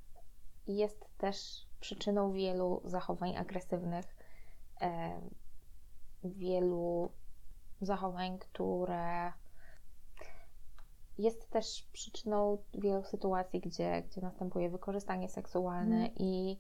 [0.67, 4.17] jest też przyczyną wielu zachowań agresywnych,
[4.81, 5.21] e,
[6.25, 7.13] wielu
[7.81, 9.33] zachowań, które
[11.19, 16.15] jest też przyczyną wielu sytuacji, gdzie, gdzie następuje wykorzystanie seksualne mm.
[16.17, 16.59] i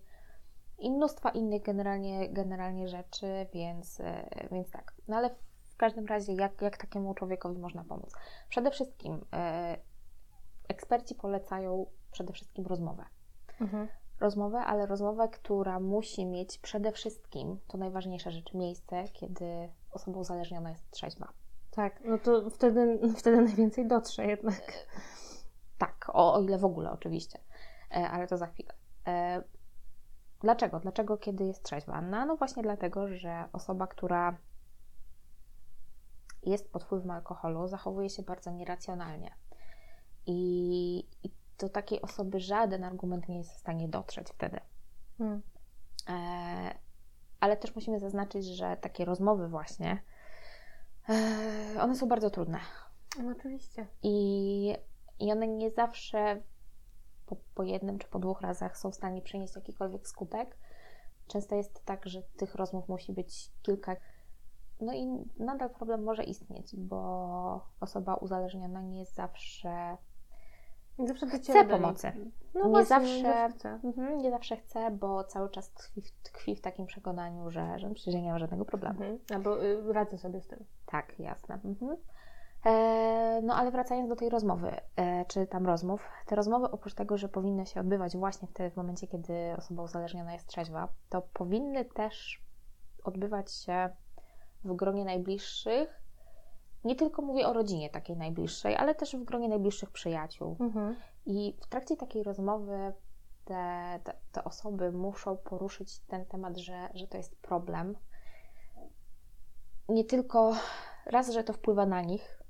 [0.78, 4.94] i mnóstwa innych generalnie, generalnie rzeczy, więc, e, więc tak.
[5.08, 5.34] No ale
[5.78, 8.12] każdym razie, jak, jak takiemu człowiekowi można pomóc?
[8.48, 9.78] Przede wszystkim e,
[10.68, 13.04] eksperci polecają przede wszystkim rozmowę.
[13.60, 13.88] Mhm.
[14.20, 20.70] Rozmowę, ale rozmowę, która musi mieć przede wszystkim, to najważniejsza rzecz, miejsce, kiedy osoba uzależniona
[20.70, 21.32] jest trzeźwa.
[21.70, 24.86] Tak, no to wtedy, wtedy najwięcej dotrze jednak.
[25.78, 27.38] Tak, o, o ile w ogóle oczywiście,
[27.90, 28.72] e, ale to za chwilę.
[29.06, 29.42] E,
[30.40, 30.80] dlaczego?
[30.80, 32.00] Dlaczego kiedy jest trzeźwa?
[32.00, 34.36] No, no właśnie dlatego, że osoba, która
[36.42, 39.34] jest pod wpływem alkoholu, zachowuje się bardzo nieracjonalnie.
[40.26, 44.60] I, i do takiej osoby żaden argument nie jest w stanie dotrzeć wtedy.
[45.18, 45.42] Hmm.
[46.08, 46.78] E,
[47.40, 50.02] ale też musimy zaznaczyć, że takie rozmowy właśnie,
[51.08, 52.58] e, one są bardzo trudne.
[53.22, 53.86] No, oczywiście.
[54.02, 54.74] I,
[55.18, 56.42] I one nie zawsze
[57.26, 60.56] po, po jednym czy po dwóch razach są w stanie przynieść jakikolwiek skutek.
[61.26, 63.96] Często jest tak, że tych rozmów musi być kilka.
[64.80, 65.06] No i
[65.38, 69.96] nadal problem może istnieć, bo osoba uzależniona nie zawsze
[71.06, 72.12] zawsze chce pomocy.
[72.54, 73.80] No nie, właśnie, zawsze, nie zawsze chce.
[73.84, 78.14] Mhm, nie zawsze chce, bo cały czas tkwi, tkwi w takim przekonaniu, że, że przecież
[78.14, 79.02] nie ma żadnego problemu.
[79.02, 79.18] Mhm.
[79.34, 80.64] Albo y, radzę sobie z tym.
[80.86, 81.58] Tak, jasne.
[81.64, 81.96] Mhm.
[82.64, 87.18] E, no ale wracając do tej rozmowy, e, czy tam rozmów, te rozmowy oprócz tego,
[87.18, 91.84] że powinny się odbywać właśnie wtedy, w momencie, kiedy osoba uzależniona jest trzeźwa, to powinny
[91.84, 92.44] też
[93.04, 93.90] odbywać się
[94.64, 96.02] w gronie najbliższych.
[96.84, 100.56] Nie tylko mówię o rodzinie takiej najbliższej, ale też w gronie najbliższych przyjaciół.
[100.60, 100.96] Mhm.
[101.26, 102.92] I w trakcie takiej rozmowy
[103.44, 107.96] te, te, te, osoby muszą poruszyć ten temat, że, że to jest problem.
[109.88, 110.54] Nie tylko
[111.06, 112.42] raz, że to wpływa na nich,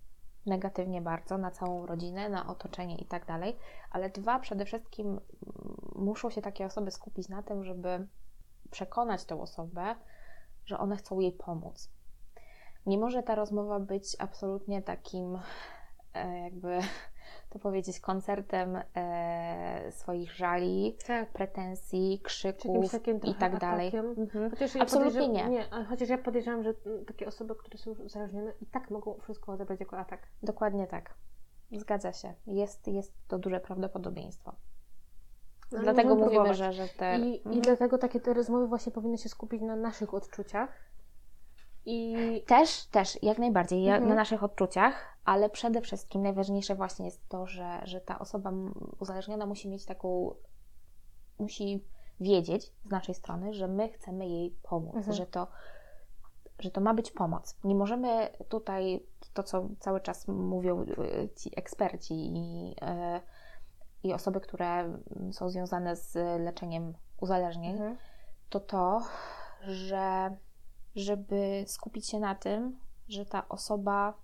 [0.47, 3.57] negatywnie bardzo na całą rodzinę, na otoczenie i tak dalej,
[3.91, 5.21] ale dwa, przede wszystkim
[5.95, 8.09] muszą się takie osoby skupić na tym, żeby
[8.71, 9.95] przekonać tę osobę,
[10.65, 11.91] że one chcą jej pomóc.
[12.89, 15.39] Nie może ta rozmowa być absolutnie takim,
[16.15, 16.79] e, jakby
[17.51, 21.29] to powiedzieć, koncertem e, swoich żali, tak.
[21.33, 23.93] pretensji, krzyków i tak dalej.
[23.97, 24.51] Mhm.
[24.51, 25.49] Chociaż ja Absolutnie nie.
[25.49, 25.65] nie.
[25.89, 26.75] Chociaż ja podejrzewam, że
[27.07, 30.29] takie osoby, które są uzależnione i tak mogą wszystko odebrać jako atak.
[30.43, 31.15] Dokładnie tak.
[31.73, 32.35] Zgadza się.
[32.47, 34.53] Jest, jest to duże prawdopodobieństwo.
[35.73, 37.19] No, dlatego mówimy, że, że te...
[37.19, 37.55] I, mhm.
[37.57, 40.71] I dlatego takie te rozmowy właśnie powinny się skupić na naszych odczuciach,
[41.91, 44.09] i też, też, jak najbardziej, mhm.
[44.09, 48.53] na naszych odczuciach, ale przede wszystkim najważniejsze właśnie jest to, że, że ta osoba
[49.01, 50.35] uzależniona musi mieć taką,
[51.39, 51.85] musi
[52.21, 55.17] wiedzieć z naszej strony, że my chcemy jej pomóc, mhm.
[55.17, 55.47] że, to,
[56.59, 57.57] że to ma być pomoc.
[57.65, 63.21] Nie możemy tutaj, to co cały czas mówią y, ci eksperci i, y,
[64.03, 64.99] i osoby, które
[65.33, 67.97] są związane z leczeniem uzależnień, mhm.
[68.49, 69.03] to to,
[69.63, 70.37] że
[70.99, 74.15] żeby skupić się na tym, że ta osoba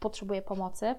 [0.00, 0.94] potrzebuje pomocy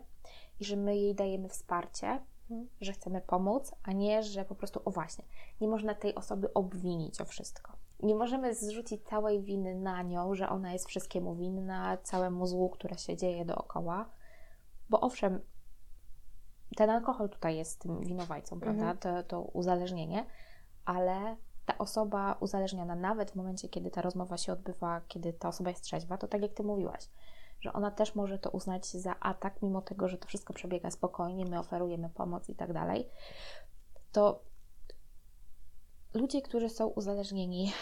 [0.60, 2.70] i że my jej dajemy wsparcie, mhm.
[2.82, 5.26] że chcemy pomóc, a nie, że po prostu, o właśnie,
[5.62, 7.74] nie można tej osoby obwinić o wszystko.
[8.04, 12.98] Nie możemy zrzucić całej winy na nią, że ona jest wszystkiemu winna, całemu złu, które
[12.98, 14.10] się dzieje dookoła,
[14.90, 15.42] bo owszem,
[16.76, 18.92] ten alkohol tutaj jest tym winowajcą, prawda?
[18.92, 18.98] Mhm.
[18.98, 20.26] To, to uzależnienie,
[20.86, 21.38] ale
[21.70, 25.84] ta osoba uzależniona, nawet w momencie, kiedy ta rozmowa się odbywa, kiedy ta osoba jest
[25.84, 27.10] trzeźwa, to tak jak Ty mówiłaś,
[27.62, 31.46] że ona też może to uznać za atak, mimo tego, że to wszystko przebiega spokojnie,
[31.46, 33.10] my oferujemy pomoc i tak dalej,
[34.12, 34.40] to
[36.14, 37.74] ludzie, którzy są uzależnieni,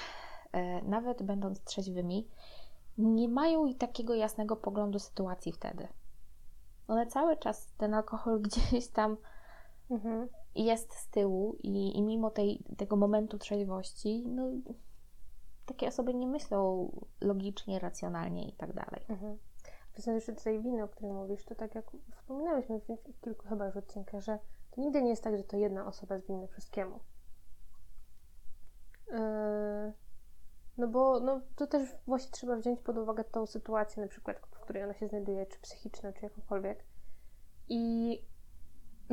[0.51, 2.27] e, nawet będąc trzeźwymi,
[2.97, 5.87] nie mają i takiego jasnego poglądu sytuacji wtedy.
[6.87, 9.17] One cały czas ten alkohol gdzieś tam
[9.89, 10.27] mhm
[10.65, 14.51] jest z tyłu i, i mimo tej, tego momentu trzeźwości, no,
[15.65, 16.91] takie osoby nie myślą
[17.21, 19.01] logicznie, racjonalnie i tak dalej.
[19.09, 19.37] Mhm.
[19.93, 23.77] Wracając jeszcze tej winy, o której mówisz, to tak jak wspominałyśmy w, kilku chyba już
[23.77, 24.39] odcinkach, że
[24.71, 26.99] to nigdy nie jest tak, że to jedna osoba jest winna wszystkiemu.
[29.07, 29.93] Yy,
[30.77, 34.59] no bo no, to też właśnie trzeba wziąć pod uwagę tą sytuację, na przykład, w
[34.59, 36.83] której ona się znajduje, czy psychiczną, czy jakąkolwiek.
[37.69, 38.21] I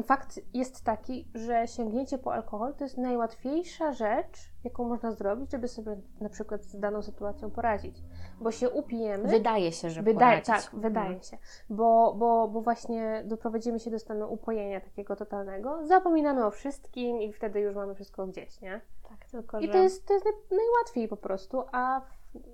[0.03, 5.69] fakt jest taki, że sięgnięcie po alkohol to jest najłatwiejsza rzecz, jaką można zrobić, żeby
[5.69, 7.97] sobie na przykład z daną sytuacją poradzić.
[8.41, 9.29] Bo się upijemy.
[9.29, 11.23] Wydaje się, że wydaje, Tak, wydaje mhm.
[11.23, 11.39] się.
[11.71, 17.33] Bo, bo, bo właśnie doprowadzimy się do stanu upojenia takiego totalnego, zapominamy o wszystkim i
[17.33, 18.81] wtedy już mamy wszystko gdzieś, nie?
[19.09, 22.01] Tak, tylko I to jest, to jest najłatwiej po prostu, a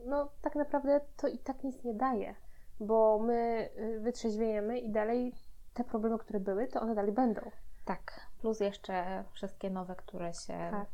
[0.07, 2.35] no tak naprawdę to i tak nic nie daje,
[2.81, 5.35] bo my y, wytrzeźwiejemy i dalej
[5.75, 7.41] te problemy, które były, to one dalej będą.
[7.85, 10.89] Tak, plus jeszcze wszystkie nowe, które się tak.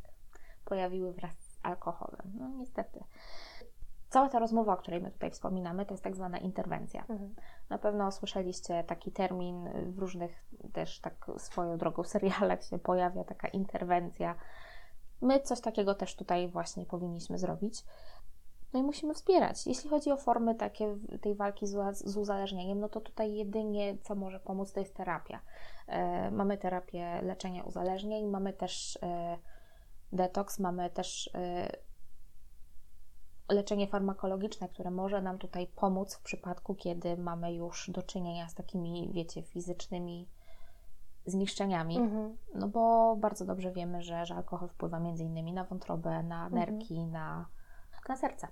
[0.65, 2.33] pojawiły wraz z alkoholem.
[2.39, 3.03] No niestety.
[4.09, 7.01] Cała ta rozmowa, o której my tutaj wspominamy, to jest tak zwana interwencja.
[7.01, 7.35] Mhm.
[7.69, 13.47] Na pewno słyszeliście taki termin w różnych też tak swoją drogą serialach się pojawia taka
[13.47, 14.35] interwencja.
[15.21, 17.83] My coś takiego też tutaj właśnie powinniśmy zrobić.
[18.73, 19.67] No i musimy wspierać.
[19.67, 24.15] Jeśli chodzi o formy takie tej walki z, z uzależnieniem, no to tutaj jedynie co
[24.15, 25.41] może pomóc to jest terapia.
[25.87, 29.37] E, mamy terapię leczenia uzależnień, mamy też e,
[30.11, 31.71] detoks, mamy też e,
[33.49, 38.53] leczenie farmakologiczne, które może nam tutaj pomóc w przypadku, kiedy mamy już do czynienia z
[38.53, 40.27] takimi, wiecie, fizycznymi
[41.25, 41.97] zniszczeniami.
[41.97, 42.37] Mhm.
[42.55, 46.93] No bo bardzo dobrze wiemy, że, że alkohol wpływa między innymi na wątrobę, na nerki,
[46.93, 47.11] mhm.
[47.11, 47.45] na,
[48.09, 48.47] na serce.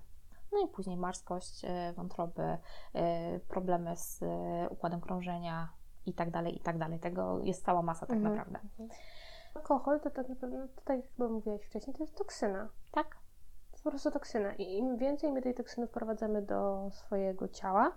[0.51, 2.57] No i później marskość e, wątroby,
[2.93, 5.69] e, problemy z e, układem krążenia
[6.05, 6.99] i tak dalej, i tak dalej.
[6.99, 8.35] Tego jest cała masa tak mhm.
[8.35, 8.59] naprawdę.
[9.55, 12.69] Alkohol to tak naprawdę, jak chyba mówiłaś wcześniej, to jest toksyna.
[12.91, 13.09] Tak.
[13.09, 14.53] To jest po prostu toksyna.
[14.53, 17.91] I im więcej my tej toksyny wprowadzamy do swojego ciała,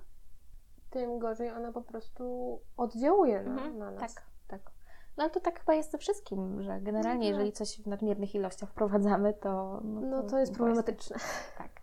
[0.91, 3.79] tym gorzej ona po prostu oddziałuje na, mhm.
[3.79, 4.15] na nas.
[4.15, 4.78] Tak, tak.
[5.19, 8.35] No ale to tak chyba jest ze wszystkim, że generalnie no, jeżeli coś w nadmiernych
[8.35, 9.81] ilościach wprowadzamy, to...
[9.85, 11.17] No to, no to jest problematyczne.
[11.59, 11.71] Tak.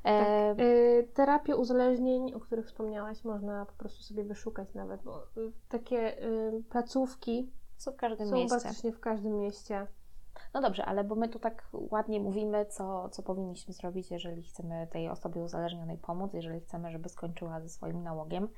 [0.00, 0.12] Tak.
[0.12, 0.60] E...
[0.60, 6.24] Y, terapie uzależnień, o których wspomniałaś, można po prostu sobie wyszukać nawet, bo y, takie
[6.24, 8.60] y, placówki są w każdym są mieście.
[8.60, 9.86] praktycznie w każdym mieście.
[10.54, 14.88] No dobrze, ale bo my tu tak ładnie mówimy, co, co powinniśmy zrobić, jeżeli chcemy
[14.90, 18.48] tej osobie uzależnionej pomóc, jeżeli chcemy, żeby skończyła ze swoim nałogiem.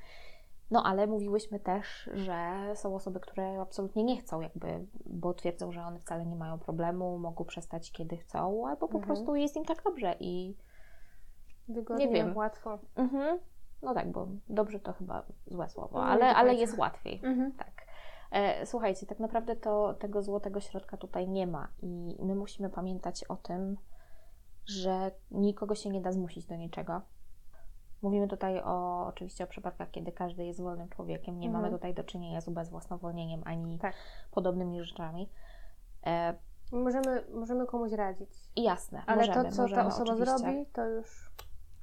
[0.73, 5.81] No ale mówiłyśmy też, że są osoby, które absolutnie nie chcą, jakby, bo twierdzą, że
[5.81, 9.03] one wcale nie mają problemu, mogą przestać kiedy chcą, albo po mhm.
[9.03, 10.57] prostu jest im tak dobrze i
[11.67, 12.37] Wygodnie, nie wiem.
[12.37, 12.79] łatwo.
[12.95, 13.39] Mhm.
[13.81, 17.21] No tak, bo dobrze to chyba złe słowo, no, ale, ale jest łatwiej.
[17.23, 17.51] Mhm.
[17.51, 17.87] Tak.
[18.31, 23.23] E, słuchajcie, tak naprawdę to tego złotego środka tutaj nie ma i my musimy pamiętać
[23.23, 23.77] o tym,
[24.65, 27.01] że nikogo się nie da zmusić do niczego.
[28.03, 31.39] Mówimy tutaj o, oczywiście o przypadkach, kiedy każdy jest wolnym człowiekiem.
[31.39, 31.63] Nie mhm.
[31.63, 33.93] mamy tutaj do czynienia z ubezwłasnowolnieniem ani tak.
[34.31, 35.29] podobnymi rzeczami.
[36.05, 36.33] E,
[36.71, 38.29] możemy, możemy komuś radzić.
[38.55, 40.37] Jasne, ale możemy, to, co możemy, ta osoba oczywiście.
[40.37, 41.31] zrobi, to już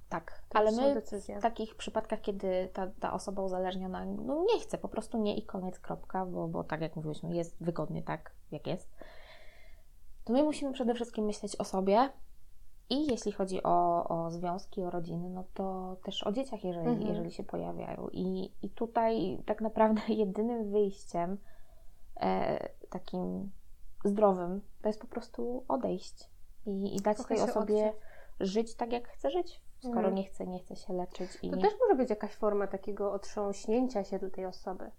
[0.08, 1.02] tak, ale my
[1.38, 5.42] w takich przypadkach, kiedy ta, ta osoba uzależniona no nie chce, po prostu nie i
[5.42, 8.90] koniec, kropka, bo, bo tak jak mówiliśmy, jest wygodnie tak, jak jest,
[10.24, 12.10] to my musimy przede wszystkim myśleć o sobie
[12.90, 17.08] i jeśli chodzi o, o związki, o rodziny, no to też o dzieciach, jeżeli, mhm.
[17.08, 18.08] jeżeli się pojawiają.
[18.12, 21.38] I, I tutaj tak naprawdę jedynym wyjściem
[22.20, 23.50] e, takim
[24.04, 26.30] zdrowym to jest po prostu odejść
[26.66, 28.02] i, i dać Trochę tej osobie odcieć.
[28.40, 30.14] żyć tak, jak chce żyć skoro mhm.
[30.14, 31.30] nie chce, nie chce się leczyć.
[31.50, 34.90] To też może być jakaś forma takiego otrząśnięcia się do tej osoby.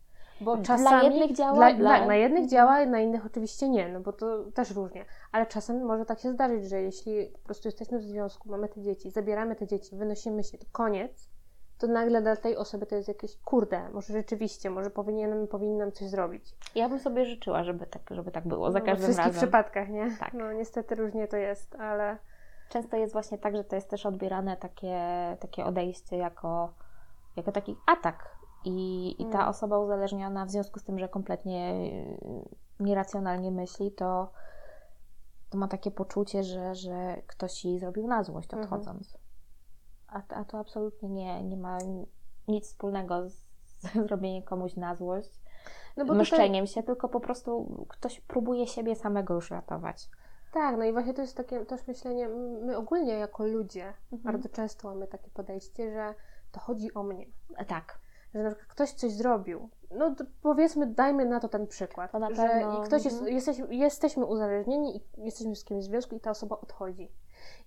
[0.41, 1.89] Bo czasami dla jednych działa, dla, dla...
[1.89, 5.05] Tak, na jednych działa, na innych oczywiście nie, no bo to też różnie.
[5.31, 8.81] Ale czasem może tak się zdarzyć, że jeśli po prostu jesteśmy w związku, mamy te
[8.81, 11.29] dzieci, zabieramy te dzieci, wynosimy się, to koniec,
[11.77, 16.07] to nagle dla tej osoby to jest jakieś kurde, może rzeczywiście, może powinienem, powinnam coś
[16.07, 16.55] zrobić.
[16.75, 19.13] Ja bym sobie życzyła, żeby tak, żeby tak było za no, każdym razem.
[19.13, 20.11] W wszystkich przypadkach, nie?
[20.19, 20.33] Tak.
[20.33, 22.17] No niestety różnie to jest, ale
[22.69, 24.97] często jest właśnie tak, że to jest też odbierane takie,
[25.39, 26.73] takie odejście jako,
[27.35, 28.40] jako taki atak.
[28.65, 29.49] I, I ta mm.
[29.49, 34.31] osoba uzależniona, w związku z tym, że kompletnie y, nieracjonalnie myśli, to,
[35.49, 38.63] to ma takie poczucie, że, że ktoś jej zrobił na złość mhm.
[38.63, 39.17] odchodząc.
[40.07, 41.77] A, a to absolutnie nie, nie ma
[42.47, 45.41] nic wspólnego z, z zrobieniem komuś na złość,
[45.97, 46.67] no bo myszczeniem tutaj...
[46.67, 50.09] się, tylko po prostu ktoś próbuje siebie samego już ratować.
[50.51, 52.29] Tak, no i właśnie to jest takie też myślenie,
[52.65, 54.21] my ogólnie jako ludzie mhm.
[54.23, 56.15] bardzo często mamy takie podejście, że
[56.51, 57.25] to chodzi o mnie.
[57.57, 58.00] E, tak.
[58.33, 59.69] Że na przykład ktoś coś zrobił.
[59.91, 62.11] No powiedzmy, dajmy na to ten przykład.
[62.11, 63.35] To że ktoś jest, mhm.
[63.35, 67.11] jesteś, jesteśmy uzależnieni i jesteśmy z kimś w związku i ta osoba odchodzi.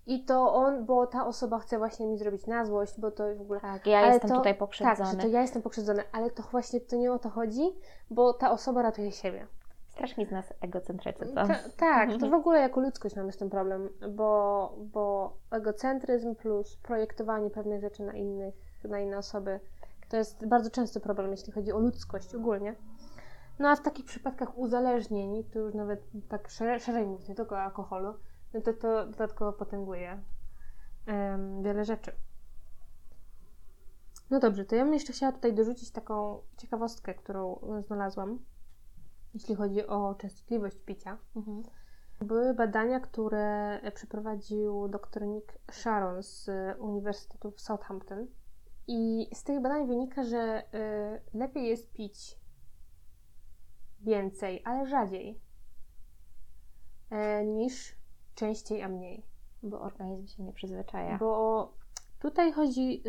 [0.06, 3.40] I to on, bo ta osoba chce właśnie mi zrobić na złość, bo to w
[3.40, 3.60] ogóle.
[3.60, 5.10] Tak, ja ale jestem to, tutaj pokrzywdzony.
[5.10, 7.62] Tak, że to ja jestem pokrzywdzony, ale to właśnie to nie o to chodzi,
[8.10, 9.46] bo ta osoba ratuje siebie.
[9.88, 11.34] Strasznie z nas egocentrycy, co?
[11.34, 16.76] Ta, tak, to w ogóle jako ludzkość mamy z tym problem, bo, bo egocentryzm plus
[16.76, 18.54] projektowanie pewnych rzeczy na innych,
[18.84, 19.60] na inne osoby,
[20.08, 22.74] to jest bardzo częsty problem, jeśli chodzi o ludzkość ogólnie.
[23.58, 27.54] No a w takich przypadkach uzależnień, to już nawet tak szerzej, szerzej mówiąc, nie tylko
[27.54, 28.14] o alkoholu,
[28.54, 30.22] no to to dodatkowo potęguje
[31.06, 32.12] um, wiele rzeczy.
[34.30, 38.38] No dobrze, to ja bym jeszcze chciała tutaj dorzucić taką ciekawostkę, którą znalazłam
[39.34, 41.18] jeśli chodzi o częstotliwość picia.
[41.36, 41.62] Mhm.
[42.20, 48.26] Były badania, które przeprowadził dr Nick Sharon z Uniwersytetu w Southampton.
[48.86, 50.62] I z tych badań wynika, że
[51.34, 52.38] y, lepiej jest pić
[54.00, 55.40] więcej, ale rzadziej,
[57.12, 57.96] y, niż
[58.34, 59.26] częściej, a mniej.
[59.62, 61.18] Bo organizm się nie przyzwyczaja.
[61.18, 61.72] Bo
[62.18, 63.02] tutaj chodzi.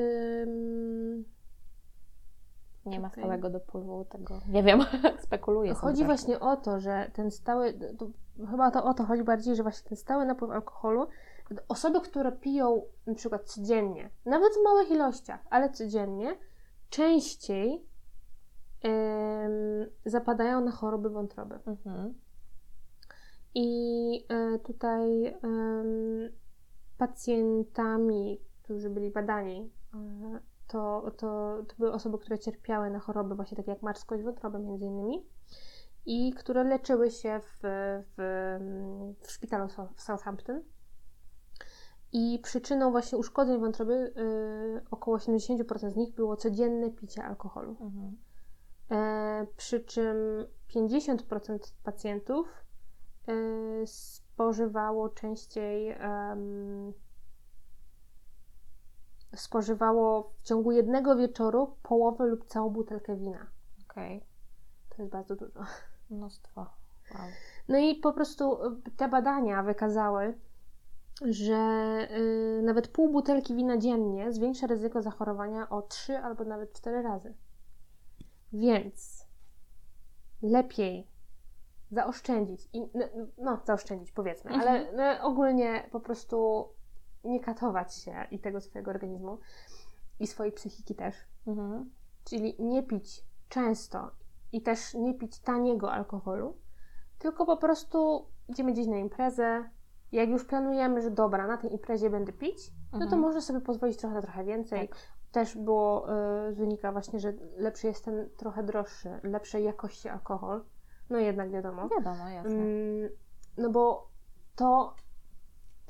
[2.85, 4.41] nie ma stałego dopływu tego.
[4.47, 4.79] Nie wiem,
[5.25, 5.73] spekuluję.
[5.73, 6.07] Chodzi tak.
[6.07, 7.73] właśnie o to, że ten stały.
[7.97, 8.07] To,
[8.51, 11.07] chyba to o to chodzi bardziej, że właśnie ten stały napływ alkoholu.
[11.67, 16.37] Osoby, które piją na przykład codziennie, nawet w małych ilościach, ale codziennie,
[16.89, 17.85] częściej
[20.05, 21.59] zapadają na choroby wątroby.
[21.65, 22.13] Mhm.
[23.55, 24.25] I
[24.55, 26.33] y, tutaj y,
[26.97, 29.97] pacjentami, którzy byli badani, y,
[30.67, 34.85] to, to, to były osoby, które cierpiały na choroby właśnie takie jak marskość wątroby między
[34.85, 35.25] innymi
[36.05, 37.59] i które leczyły się w,
[38.17, 40.63] w, w szpitalu w Southampton.
[42.17, 47.77] I przyczyną właśnie uszkodzeń wątroby y, około 70% z nich było codzienne picie alkoholu.
[47.81, 48.17] Mhm.
[48.91, 50.17] E, przy czym
[50.75, 52.47] 50% pacjentów
[53.29, 55.97] y, spożywało częściej
[59.35, 63.47] spożywało w ciągu jednego wieczoru połowę lub całą butelkę wina.
[63.89, 64.17] Okej.
[64.17, 64.27] Okay.
[64.89, 65.59] To jest bardzo dużo.
[66.09, 66.61] Mnóstwo.
[67.15, 67.27] Wow.
[67.67, 68.57] No i po prostu
[68.97, 70.37] te badania wykazały,
[71.21, 71.57] że
[72.11, 77.33] y, nawet pół butelki wina dziennie zwiększa ryzyko zachorowania o 3 albo nawet 4 razy.
[78.53, 79.27] Więc
[80.41, 81.07] lepiej
[81.91, 83.05] zaoszczędzić, i, no,
[83.37, 84.69] no zaoszczędzić powiedzmy, mhm.
[84.69, 86.67] ale no, ogólnie po prostu
[87.23, 89.39] nie katować się i tego swojego organizmu
[90.19, 91.15] i swojej psychiki też.
[91.47, 91.91] Mhm.
[92.23, 94.11] Czyli nie pić często
[94.51, 96.57] i też nie pić taniego alkoholu,
[97.19, 99.69] tylko po prostu idziemy gdzieś na imprezę.
[100.11, 103.21] Jak już planujemy, że dobra, na tej imprezie będę pić, no to mhm.
[103.21, 104.89] można sobie pozwolić trochę na trochę więcej.
[104.89, 104.97] Tak.
[105.31, 106.07] Też było,
[106.49, 110.63] y, wynika właśnie, że lepszy jest ten trochę droższy, lepszej jakości alkohol.
[111.09, 111.89] No jednak wiadomo.
[111.89, 112.53] Wiadomo, jasne.
[112.53, 113.09] Mm,
[113.57, 114.09] no bo
[114.55, 114.95] to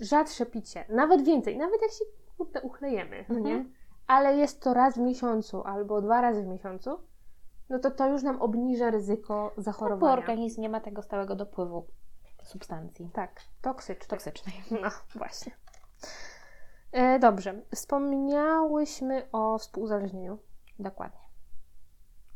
[0.01, 2.05] rzadsze picie, nawet więcej, nawet jak się
[2.37, 3.39] kurde uchlejemy, mhm.
[3.39, 3.55] no nie?
[3.55, 3.73] Mhm.
[4.07, 6.99] Ale jest to raz w miesiącu albo dwa razy w miesiącu,
[7.69, 10.11] no to to już nam obniża ryzyko zachorowania.
[10.11, 11.87] No, bo organizm nie ma tego stałego dopływu
[12.47, 13.09] substancji.
[13.13, 14.09] Tak, toksycznej.
[14.09, 14.63] Toksycznej.
[14.81, 15.51] No, właśnie.
[16.91, 20.39] E, dobrze, wspomniałyśmy o współuzależnieniu.
[20.79, 21.25] Dokładnie.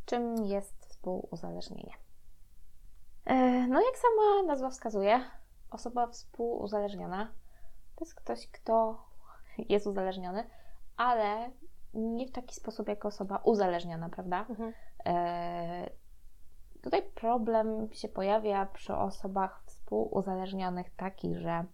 [0.06, 1.94] Czym jest współuzależnienie?
[3.26, 5.22] E, no, jak sama nazwa wskazuje,
[5.72, 7.32] osoba współuzależniona
[8.00, 9.06] to jest ktoś, kto
[9.70, 10.50] jest uzależniony,
[10.98, 11.52] ale
[11.94, 14.46] nie w taki sposób jak osoba uzależniona, prawda?
[14.50, 14.74] Mhm.
[15.06, 15.90] E,
[16.82, 21.66] tutaj problem się pojawia przy osobach współuzależnionych taki, że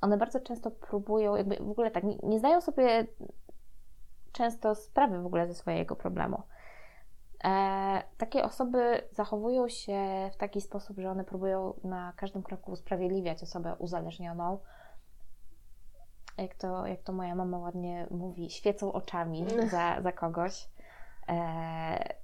[0.00, 3.06] one bardzo często próbują, jakby w ogóle tak, nie, nie zdają sobie
[4.32, 6.42] często sprawy w ogóle ze swojego problemu.
[7.44, 13.42] E, takie osoby zachowują się w taki sposób, że one próbują na każdym kroku usprawiedliwiać
[13.42, 14.58] osobę uzależnioną.
[16.36, 20.68] Jak to, jak to moja mama ładnie mówi, świecą oczami za, za kogoś.
[21.28, 22.14] E,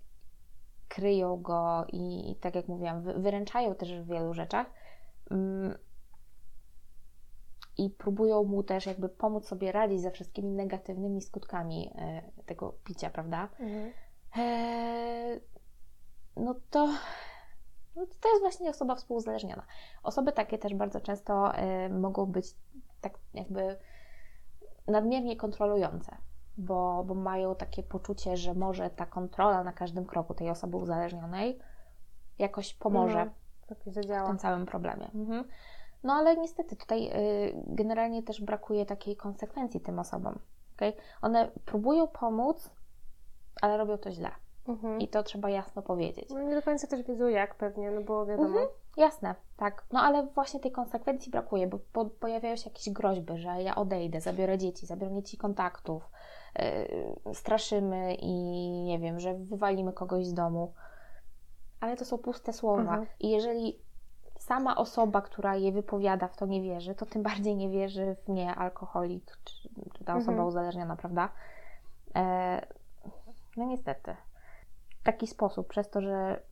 [0.88, 4.66] kryją go i, i, tak jak mówiłam, wy, wyręczają też w wielu rzeczach.
[5.30, 5.78] Mm,
[7.78, 13.10] I próbują mu też jakby pomóc sobie radzić ze wszystkimi negatywnymi skutkami e, tego picia,
[13.10, 13.48] prawda?
[13.60, 13.92] Mhm.
[14.36, 15.40] Eee,
[16.36, 16.86] no to,
[17.96, 19.66] no to jest właśnie osoba współuzależniona.
[20.02, 22.46] Osoby takie też bardzo często e, mogą być
[23.00, 23.78] tak jakby
[24.86, 26.16] nadmiernie kontrolujące,
[26.56, 31.58] bo, bo mają takie poczucie, że może ta kontrola na każdym kroku tej osoby uzależnionej
[32.38, 33.30] jakoś pomoże
[33.70, 35.10] no, w tym całym problemie.
[35.14, 35.44] Mhm.
[36.02, 40.38] No ale niestety tutaj y, generalnie też brakuje takiej konsekwencji tym osobom.
[40.76, 40.92] Okay?
[41.22, 42.70] One próbują pomóc,
[43.62, 44.30] ale robią to źle.
[44.68, 45.00] Mhm.
[45.00, 46.30] I to trzeba jasno powiedzieć.
[46.30, 48.48] No nie do końca też wiedzą jak pewnie, no bo wiadomo.
[48.48, 48.68] Mhm.
[48.96, 49.84] Jasne, tak.
[49.92, 54.20] No ale właśnie tej konsekwencji brakuje, bo po, pojawiają się jakieś groźby, że ja odejdę,
[54.20, 56.10] zabiorę dzieci, zabiorę ci kontaktów,
[57.32, 58.32] straszymy i
[58.82, 60.72] nie wiem, że wywalimy kogoś z domu.
[61.80, 62.80] Ale to są puste słowa.
[62.80, 63.06] Mhm.
[63.20, 63.78] I jeżeli
[64.38, 68.28] sama osoba, która je wypowiada, w to nie wierzy, to tym bardziej nie wierzy w
[68.28, 70.48] nie alkoholik, czy, czy ta osoba mhm.
[70.48, 71.28] uzależniona, prawda?
[72.14, 72.66] E,
[73.56, 74.16] no niestety.
[75.00, 76.42] W taki sposób, przez to, że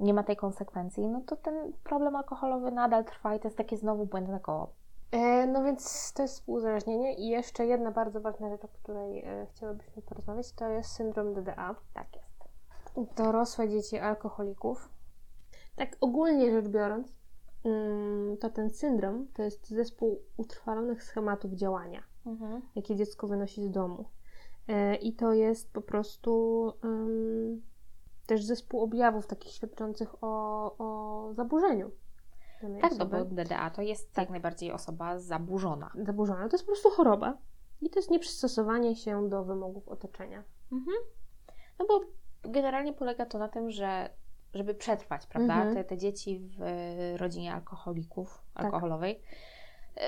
[0.00, 3.76] nie ma tej konsekwencji, no to ten problem alkoholowy nadal trwa i to jest takie
[3.76, 4.72] znowu błędne koło.
[5.12, 9.46] E, no więc to jest współuzależnienie i jeszcze jedna bardzo ważna rzecz, o której e,
[9.50, 11.74] chciałybyśmy porozmawiać, to jest syndrom DDA.
[11.94, 12.30] Tak jest.
[13.16, 14.88] Dorosłe dzieci alkoholików.
[15.76, 17.12] Tak ogólnie rzecz biorąc,
[17.64, 22.62] mm, to ten syndrom to jest zespół utrwalonych schematów działania, mhm.
[22.74, 24.04] jakie dziecko wynosi z domu.
[24.68, 27.62] E, I to jest po prostu um,
[28.26, 31.90] też zespół objawów takich świadczących o, o zaburzeniu.
[32.80, 34.22] Tak, no bo DDA to jest tak.
[34.22, 35.90] jak najbardziej osoba zaburzona.
[36.06, 36.48] Zaburzona.
[36.48, 37.38] To jest po prostu choroba.
[37.80, 40.44] I to jest nieprzystosowanie się do wymogów otoczenia.
[40.72, 40.96] Mhm.
[41.78, 42.00] No bo
[42.42, 44.10] generalnie polega to na tym, że
[44.54, 45.54] żeby przetrwać, prawda?
[45.54, 45.74] Mhm.
[45.74, 46.60] Te, te dzieci w
[47.16, 48.64] rodzinie alkoholików, tak.
[48.64, 49.22] alkoholowej,
[49.94, 50.04] tak.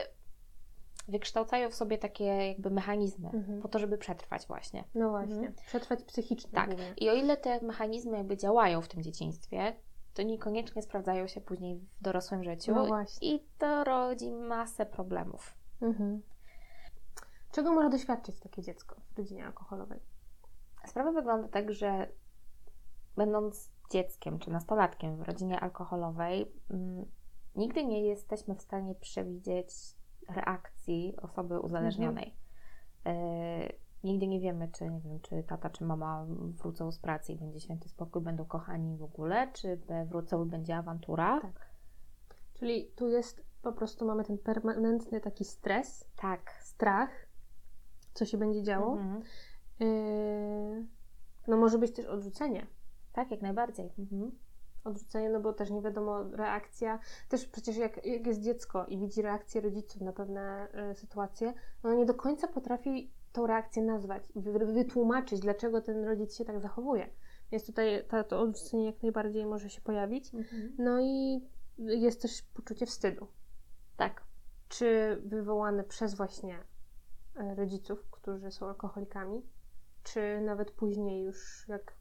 [1.08, 3.60] wykształcają w sobie takie jakby mechanizmy mhm.
[3.60, 4.84] po to, żeby przetrwać właśnie.
[4.94, 5.54] No właśnie, mhm.
[5.66, 6.52] przetrwać psychicznie.
[6.52, 6.66] Tak.
[6.66, 6.94] Głównie.
[6.96, 9.76] I o ile te mechanizmy jakby działają w tym dzieciństwie,
[10.14, 12.74] to niekoniecznie sprawdzają się później w dorosłym życiu.
[12.74, 13.34] No właśnie.
[13.34, 15.54] I to rodzi masę problemów.
[15.82, 16.22] Mhm.
[17.52, 20.00] Czego może doświadczyć takie dziecko w rodzinie alkoholowej?
[20.86, 22.08] Sprawa wygląda tak, że
[23.16, 27.06] będąc dzieckiem czy nastolatkiem w rodzinie alkoholowej, mm,
[27.56, 29.68] nigdy nie jesteśmy w stanie przewidzieć
[30.28, 32.36] reakcji osoby uzależnionej.
[33.04, 33.16] Mhm.
[33.16, 37.36] Y nigdy nie wiemy, czy nie wiem, czy tata, czy mama wrócą z pracy i
[37.36, 41.40] będzie święty spokój, będą kochani w ogóle, czy wrócą i będzie awantura.
[41.40, 41.66] Tak.
[42.54, 46.04] Czyli tu jest po prostu mamy ten permanentny taki stres.
[46.16, 46.50] Tak.
[46.60, 47.10] Strach,
[48.14, 48.92] co się będzie działo.
[48.92, 49.22] Mhm.
[49.80, 50.86] Yy,
[51.48, 52.66] no może być też odrzucenie.
[53.12, 53.92] Tak, jak najbardziej.
[53.98, 54.32] Mhm.
[54.84, 56.98] Odrzucenie, no bo też nie wiadomo, reakcja.
[57.28, 61.94] Też przecież jak, jak jest dziecko i widzi reakcję rodziców na pewne y, sytuacje, ono
[61.94, 64.40] nie do końca potrafi tą reakcję nazwać i
[64.74, 67.08] wytłumaczyć, dlaczego ten rodzic się tak zachowuje.
[67.52, 70.34] Więc tutaj to, to odrzucenie jak najbardziej może się pojawić.
[70.34, 70.72] Mhm.
[70.78, 71.40] No i
[71.78, 73.26] jest też poczucie wstydu.
[73.96, 74.24] Tak.
[74.68, 76.58] Czy wywołane przez właśnie
[77.36, 79.42] e, rodziców, którzy są alkoholikami,
[80.02, 81.96] czy nawet później już jak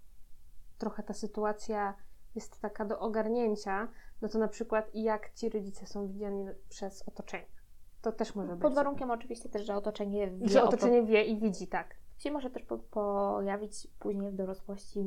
[0.78, 1.96] trochę ta sytuacja
[2.36, 3.88] jest taka do ogarnięcia,
[4.22, 7.61] no to na przykład jak ci rodzice są widziani przez otoczenie.
[8.02, 8.62] To też może być.
[8.62, 10.48] Pod warunkiem oczywiście też, że otoczenie wie.
[10.50, 11.96] Że otoczenie wie i widzi, tak.
[12.18, 15.00] Się może też po, pojawić później w dorosłości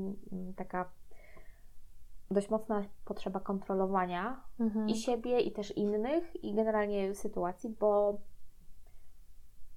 [0.57, 0.91] taka
[2.31, 4.89] dość mocna potrzeba kontrolowania mhm.
[4.89, 8.19] i siebie, i też innych, i generalnie sytuacji, bo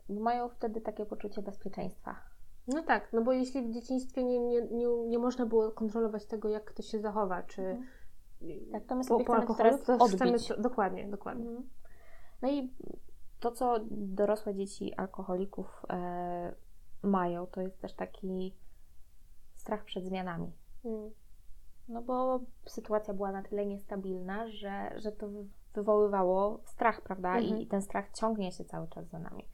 [0.09, 2.15] mają wtedy takie poczucie bezpieczeństwa.
[2.67, 6.49] No tak, no bo jeśli w dzieciństwie nie, nie, nie, nie można było kontrolować tego,
[6.49, 7.87] jak ktoś się zachowa, czy mhm.
[8.71, 10.15] tak, to my sobie po, po alkoholu, to odbić.
[10.15, 11.49] Chcemy, dokładnie, dokładnie.
[11.49, 11.69] Mhm.
[12.41, 12.73] No i
[13.39, 16.55] to, co dorosłe dzieci alkoholików e,
[17.03, 18.55] mają, to jest też taki
[19.53, 20.51] strach przed zmianami.
[20.85, 21.11] Mm.
[21.87, 25.29] No bo sytuacja była na tyle niestabilna, że, że to
[25.73, 27.29] wywoływało strach, prawda?
[27.29, 27.47] Mm -hmm.
[27.47, 27.67] I mhm.
[27.67, 29.47] ten strach ciągnie się cały czas za nami.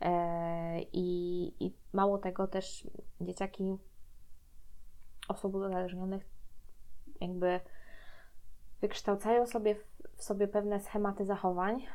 [0.00, 2.90] E, i, I mało tego też
[3.20, 3.78] dzieciaki
[5.28, 6.30] osób uzależnionych
[7.20, 7.60] jakby
[8.80, 9.84] wykształcają sobie w,
[10.16, 11.86] w sobie pewne schematy zachowań,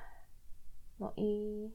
[0.99, 1.69] no i.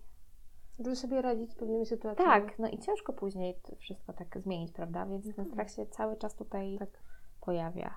[0.78, 2.30] Żeby sobie radzić z pewnymi sytuacjami.
[2.30, 5.06] Tak, no i ciężko później wszystko tak zmienić, prawda?
[5.06, 5.48] Więc ten mhm.
[5.48, 6.88] strach się cały czas tutaj tak.
[7.40, 7.96] pojawia.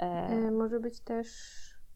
[0.00, 0.04] E...
[0.04, 1.28] E, może być też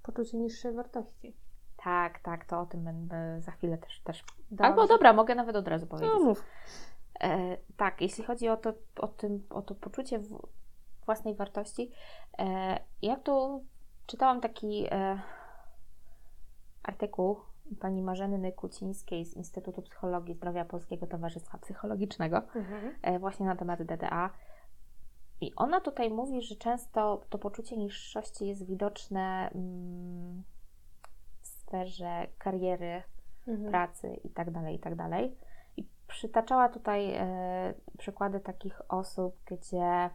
[0.03, 1.37] poczucie niższej wartości.
[1.85, 4.01] Tak, tak, to o tym będę za chwilę też.
[4.01, 4.25] też...
[4.59, 6.13] Albo dobra, mogę nawet od razu powiedzieć.
[6.15, 6.45] No, mów.
[7.21, 10.21] E, tak, jeśli chodzi o to, o, tym, o to poczucie
[11.07, 11.91] własnej wartości,
[12.39, 13.65] e, ja tu
[14.07, 15.21] czytałam taki e,
[16.83, 17.41] artykuł
[17.77, 22.95] pani Marzenny Kucińskiej z Instytutu Psychologii Zdrowia Polskiego Towarzystwa Psychologicznego mhm.
[23.03, 24.31] E, właśnie na temat DDA.
[25.41, 30.43] I ona tutaj mówi, że często to poczucie niższości jest widoczne mm,
[31.41, 33.03] w sferze kariery,
[33.47, 33.71] mhm.
[33.71, 35.09] pracy itd., tak itd.
[35.11, 35.31] Tak
[35.77, 40.11] I przytaczała tutaj e, przykłady takich osób, gdzie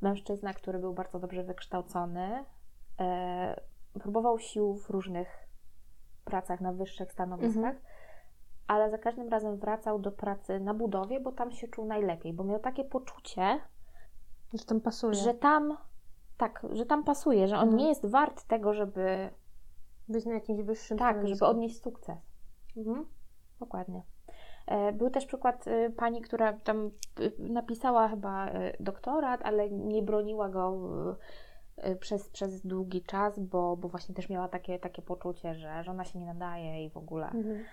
[0.00, 2.44] mężczyzna, który był bardzo dobrze wykształcony,
[3.00, 3.60] e,
[4.00, 5.47] próbował sił w różnych
[6.28, 7.76] pracach na wyższych stanowiskach, mhm.
[8.66, 12.44] ale za każdym razem wracał do pracy na budowie, bo tam się czuł najlepiej, bo
[12.44, 13.60] miał takie poczucie,
[14.54, 15.14] że tam pasuje.
[15.14, 15.76] Że tam,
[16.36, 17.76] tak, że tam pasuje, że on mhm.
[17.76, 19.30] nie jest wart tego, żeby
[20.08, 21.38] być na jakimś wyższym Tak, stanowisku.
[21.38, 22.18] żeby odnieść sukces.
[22.76, 23.06] Mhm.
[23.60, 24.02] Dokładnie.
[24.66, 28.50] E, był też przykład y, pani, która tam y, napisała chyba
[28.80, 30.72] doktorat, ale nie broniła go
[32.00, 36.18] przez, przez długi czas, bo, bo właśnie też miała takie, takie poczucie, że żona się
[36.18, 37.26] nie nadaje i w ogóle.
[37.26, 37.64] Mhm.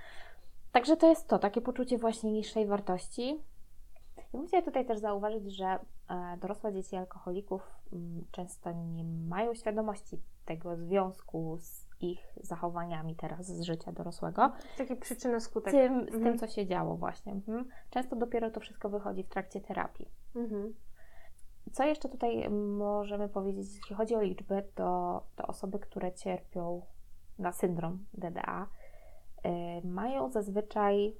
[0.71, 3.43] Także to jest to, takie poczucie właśnie niższej wartości.
[4.33, 7.61] I muszę tutaj też zauważyć, że e, dorosłe dzieci alkoholików
[7.93, 14.51] m, często nie mają świadomości tego związku z ich zachowaniami teraz z życia dorosłego.
[14.77, 15.73] Takie przyczyny skutek.
[15.73, 16.07] Z tym, mhm.
[16.07, 16.37] z tym, mhm.
[16.37, 17.31] co się działo właśnie.
[17.31, 17.65] Mhm.
[17.89, 20.09] Często dopiero to wszystko wychodzi w trakcie terapii.
[20.35, 20.73] Mhm.
[21.71, 26.81] Co jeszcze tutaj możemy powiedzieć, jeśli chodzi o liczby, to, to osoby, które cierpią
[27.39, 28.67] na syndrom DDA,
[29.45, 31.15] y, mają zazwyczaj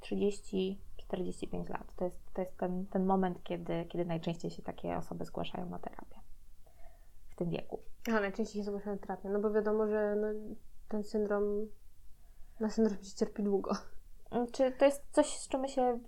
[0.00, 1.94] 30-45 lat.
[1.96, 5.78] To jest, to jest ten, ten moment, kiedy, kiedy najczęściej się takie osoby zgłaszają na
[5.78, 6.20] terapię.
[7.30, 7.78] w tym wieku.
[8.08, 10.26] A najczęściej się zgłasza na terapię, no bo wiadomo, że no,
[10.88, 11.42] ten syndrom,
[12.60, 13.72] na syndrom się cierpi długo.
[14.52, 16.00] Czy to jest coś, z czym my się,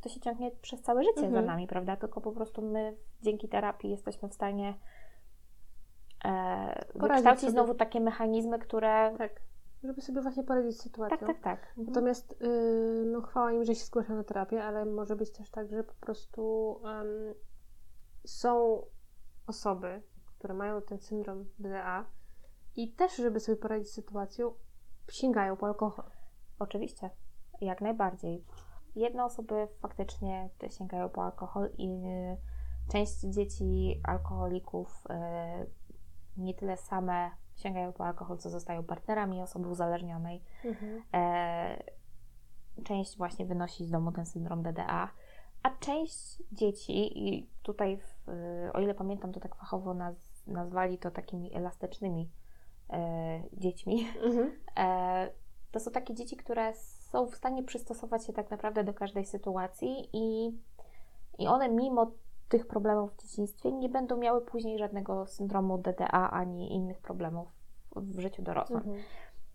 [0.00, 1.32] to się ciągnie przez całe życie mhm.
[1.32, 1.96] za nami, prawda?
[1.96, 4.74] Tylko po prostu my dzięki terapii jesteśmy w stanie
[6.24, 7.52] e, wykształcić sobie.
[7.52, 9.14] znowu takie mechanizmy, które...
[9.18, 9.40] Tak,
[9.84, 11.18] żeby sobie właśnie poradzić z sytuacją.
[11.18, 11.68] Tak, tak, tak.
[11.68, 11.86] Mhm.
[11.86, 15.70] Natomiast yy, no chwała im, że się zgłasza na terapię, ale może być też tak,
[15.70, 17.34] że po prostu um,
[18.24, 18.82] są
[19.46, 20.02] osoby,
[20.38, 22.04] które mają ten syndrom DDA
[22.76, 24.54] i też, żeby sobie poradzić z sytuacją,
[25.10, 26.04] sięgają po alkohol.
[26.58, 27.10] Oczywiście,
[27.60, 28.44] jak najbardziej.
[28.96, 30.48] Jedne osoby faktycznie
[30.78, 32.36] sięgają po alkohol i y,
[32.92, 35.80] część dzieci alkoholików y,
[36.36, 40.42] nie tyle same sięgają po alkohol, co zostają partnerami osoby uzależnionej.
[40.64, 41.02] Mhm.
[41.14, 41.82] E,
[42.84, 45.10] część właśnie wynosi z domu ten syndrom DDA,
[45.62, 48.28] a część dzieci, i tutaj, w,
[48.72, 52.30] o ile pamiętam, to tak fachowo naz, nazwali to takimi elastycznymi
[52.90, 54.52] e, dziećmi, mhm.
[54.76, 55.30] e,
[55.70, 56.74] to są takie dzieci, które
[57.10, 60.58] są w stanie przystosować się tak naprawdę do każdej sytuacji i,
[61.38, 62.10] i one mimo
[62.48, 67.48] tych problemów w dzieciństwie nie będą miały później żadnego syndromu DDA ani innych problemów
[67.96, 68.78] w życiu dorosłym.
[68.78, 68.98] Mhm.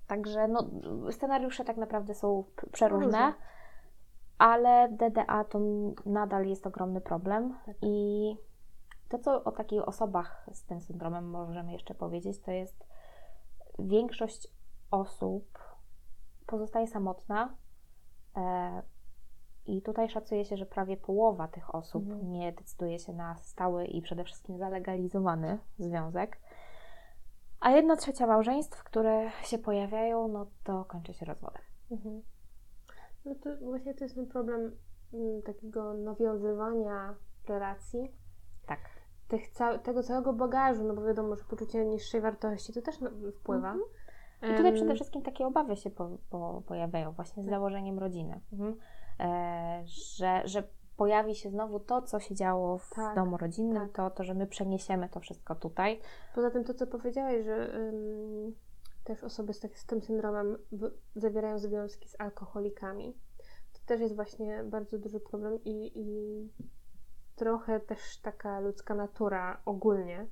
[0.07, 0.69] Także no,
[1.11, 3.33] scenariusze tak naprawdę są przeróżne,
[4.37, 5.59] ale DDA to
[6.05, 7.75] nadal jest ogromny problem tak.
[7.81, 8.37] i
[9.09, 12.85] to, co o takich osobach z tym syndromem możemy jeszcze powiedzieć, to jest
[13.79, 14.47] większość
[14.91, 15.59] osób
[16.45, 17.55] pozostaje samotna.
[18.37, 18.81] E,
[19.65, 22.31] I tutaj szacuje się, że prawie połowa tych osób mhm.
[22.31, 26.37] nie decyduje się na stały i przede wszystkim zalegalizowany związek.
[27.59, 31.61] A jedna trzecia małżeństw, które się pojawiają, no to kończy się rozwodem.
[31.91, 32.21] Mhm.
[33.25, 34.61] No to właśnie to jest ten problem
[35.13, 37.15] m, mm, takiego nawiązywania
[37.47, 38.11] relacji.
[38.67, 38.79] Tak.
[39.27, 39.41] Tych
[39.83, 42.95] tego całego bagażu, no bo wiadomo, że poczucie niższej wartości to też
[43.39, 43.71] wpływa.
[43.71, 43.89] Mhm.
[44.53, 47.55] I tutaj przede wszystkim takie obawy się po, po, pojawiają właśnie z tak.
[47.55, 48.41] założeniem rodziny.
[48.53, 48.75] Mhm.
[49.19, 50.63] E, że, że
[50.97, 53.91] pojawi się znowu to, co się działo w tak, domu rodzinnym, tak.
[53.91, 55.99] to, to, że my przeniesiemy to wszystko tutaj.
[56.35, 58.55] Poza tym to, co powiedziałeś, że ym,
[59.03, 63.17] też osoby z, tak, z tym syndromem w, zawierają związki z alkoholikami.
[63.73, 66.49] To też jest właśnie bardzo duży problem i, i
[67.35, 70.27] trochę też taka ludzka natura ogólnie,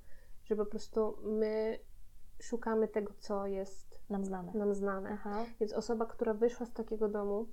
[0.45, 1.80] że po prostu my
[2.41, 4.54] szukamy tego, co jest nam znane.
[4.54, 5.18] Nam znane.
[5.60, 7.47] Więc osoba, która wyszła z takiego domu,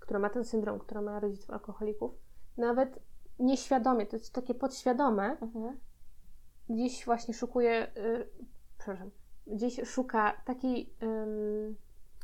[0.00, 2.14] która ma ten syndrom, która ma rodziców alkoholików,
[2.56, 2.98] nawet
[3.38, 5.76] nieświadomie, to jest takie podświadome, mhm.
[6.68, 8.28] gdzieś właśnie szukuje, y,
[8.78, 9.10] przepraszam,
[9.46, 10.94] gdzieś szuka takiej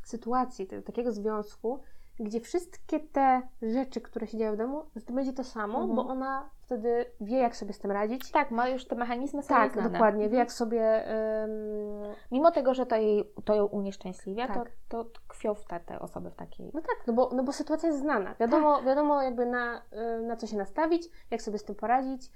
[0.03, 1.79] sytuacji, takiego związku,
[2.19, 5.95] gdzie wszystkie te rzeczy, które się dzieją w domu, to będzie to samo, mhm.
[5.95, 8.31] bo ona wtedy wie, jak sobie z tym radzić.
[8.31, 9.89] Tak, ma już te mechanizmy sobie Tak, znane.
[9.89, 10.39] dokładnie, wie, mhm.
[10.39, 11.05] jak sobie...
[11.43, 12.13] Um...
[12.31, 14.55] Mimo tego, że to, jej, to ją unieszczęśliwia, tak.
[14.87, 16.71] to, to tkwią w te, te osoby w takiej...
[16.73, 18.35] No tak, no bo, no bo sytuacja jest znana.
[18.39, 18.85] Wiadomo, tak.
[18.85, 19.81] wiadomo jakby na,
[20.21, 22.31] na co się nastawić, jak sobie z tym poradzić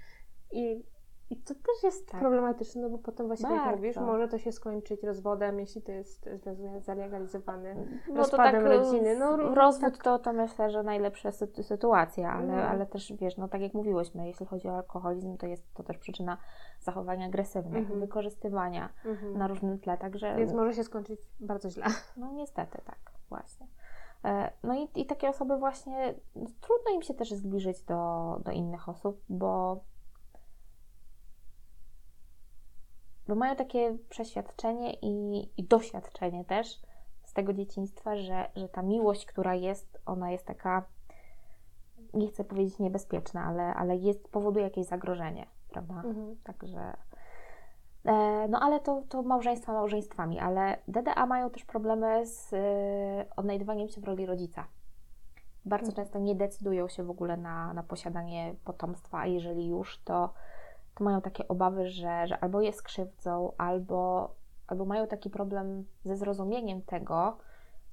[0.50, 0.84] i
[1.30, 2.20] i to też jest tak.
[2.20, 3.64] problematyczne, no bo potem właśnie Bardzo.
[3.64, 6.28] jak mówisz, może to się skończyć rozwodem, jeśli to jest
[6.78, 7.74] zalegalizowany,
[8.08, 9.18] no rozpadem tak, rodziny.
[9.18, 10.04] No, rozwód tak.
[10.04, 12.62] to, to myślę, że najlepsza sy sytuacja, ale, no.
[12.62, 15.98] ale też wiesz, no tak jak mówiłyśmy, jeśli chodzi o alkoholizm, to jest to też
[15.98, 16.38] przyczyna
[16.80, 18.00] zachowań agresywnych, mhm.
[18.00, 19.38] wykorzystywania mhm.
[19.38, 20.36] na różnym tle, także...
[20.36, 21.86] Więc może się skończyć bardzo źle.
[22.16, 23.66] No niestety, tak, właśnie.
[24.24, 28.88] E, no i, i takie osoby właśnie, trudno im się też zbliżyć do, do innych
[28.88, 29.80] osób, bo
[33.28, 36.82] bo mają takie przeświadczenie i, i doświadczenie też
[37.24, 40.84] z tego dzieciństwa, że, że ta miłość, która jest, ona jest taka,
[42.14, 45.94] nie chcę powiedzieć niebezpieczna, ale, ale jest, powoduje jakieś zagrożenie, prawda?
[45.94, 46.36] Mhm.
[46.44, 46.96] Także.
[48.04, 52.56] E, no ale to, to małżeństwa małżeństwami, ale DDA mają też problemy z e,
[53.36, 54.66] odnajdywaniem się w roli rodzica.
[55.64, 56.06] Bardzo mhm.
[56.06, 60.32] często nie decydują się w ogóle na, na posiadanie potomstwa, a jeżeli już, to
[60.98, 64.30] to mają takie obawy, że, że albo je skrzywdzą, albo,
[64.66, 67.38] albo mają taki problem ze zrozumieniem tego,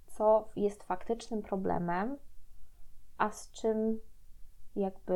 [0.08, 2.18] co jest faktycznym problemem,
[3.18, 4.00] a z czym
[4.76, 5.16] jakby.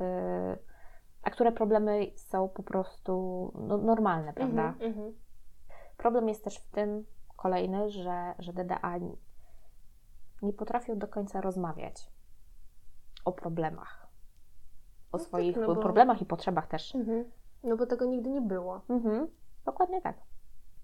[0.00, 0.58] Yy,
[1.22, 4.74] a które problemy są po prostu no, normalne, prawda?
[4.80, 5.12] Mm -hmm.
[5.96, 7.04] Problem jest też w tym
[7.36, 8.98] kolejny, że, że DDA
[10.42, 12.12] nie potrafią do końca rozmawiać
[13.24, 14.05] o problemach
[15.12, 15.80] o no swoich tak, no bo...
[15.80, 16.94] problemach i potrzebach też.
[16.94, 17.24] Mhm.
[17.64, 18.80] No bo tego nigdy nie było.
[18.88, 19.28] Mhm.
[19.64, 20.16] Dokładnie tak.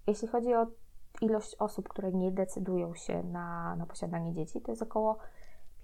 [0.07, 0.67] Jeśli chodzi o
[1.21, 5.19] ilość osób, które nie decydują się na, na posiadanie dzieci, to jest około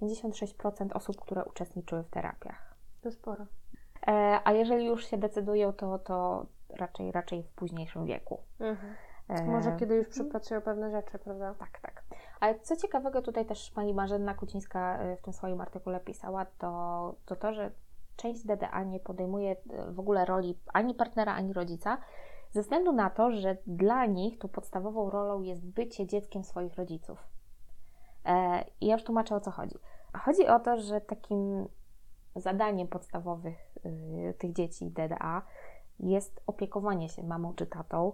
[0.03, 2.74] 56% osób, które uczestniczyły w terapiach.
[3.01, 3.47] To sporo.
[4.07, 8.41] E, a jeżeli już się decydują, to, to raczej, raczej w późniejszym wieku.
[8.61, 8.95] Mhm.
[9.47, 11.55] Może kiedy już przepracują pewne rzeczy, prawda?
[11.55, 12.05] Tak, tak.
[12.41, 17.36] Ale co ciekawego tutaj też pani Marzena Kucińska w tym swoim artykule pisała, to to,
[17.36, 17.70] to że
[18.18, 19.56] część DDA nie podejmuje
[19.88, 21.98] w ogóle roli ani partnera, ani rodzica,
[22.50, 27.28] ze względu na to, że dla nich tu podstawową rolą jest bycie dzieckiem swoich rodziców.
[28.24, 29.78] E, I ja już tłumaczę o co chodzi.
[30.24, 31.68] Chodzi o to, że takim
[32.36, 35.42] zadaniem podstawowych y, tych dzieci DDA
[36.00, 38.12] jest opiekowanie się mamą czy tatą.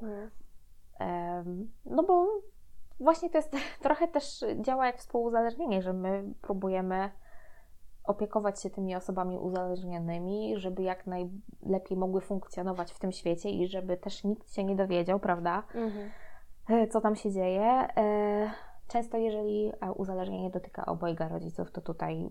[1.00, 1.70] Mm.
[1.86, 2.26] no bo
[3.00, 7.10] właśnie to jest trochę też działa jak współuzależnienie, że my próbujemy
[8.04, 13.96] opiekować się tymi osobami uzależnionymi, żeby jak najlepiej mogły funkcjonować w tym świecie i żeby
[13.96, 16.10] też nikt się nie dowiedział, prawda, mhm.
[16.68, 17.88] E, co tam się dzieje.
[17.96, 18.50] E,
[18.88, 22.28] często, jeżeli uzależnienie dotyka obojga rodziców, to tutaj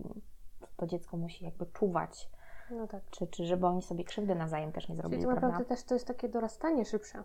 [0.76, 2.30] to dziecko musi jakby czuwać,
[2.70, 3.02] no tak.
[3.10, 5.22] czy, czy żeby oni sobie krzywdy nawzajem też nie zrobili.
[5.22, 7.22] Czyli tak naprawdę też to jest takie dorastanie szybsze.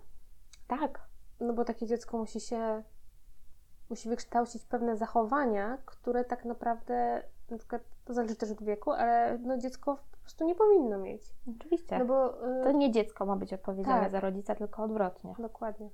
[0.68, 1.08] Tak.
[1.40, 2.84] No bo takie dziecko musi się,
[3.90, 9.38] musi wykształcić pewne zachowania, które tak naprawdę na przykład to zależy też od wieku, ale
[9.38, 11.34] no dziecko po prostu nie powinno mieć.
[11.58, 12.00] Oczywiście.
[12.00, 12.64] No bo, y...
[12.64, 14.12] To nie dziecko ma być odpowiedzialne tak.
[14.12, 15.36] za rodzica, tylko odwrotnie.
[15.40, 15.90] Dokładnie.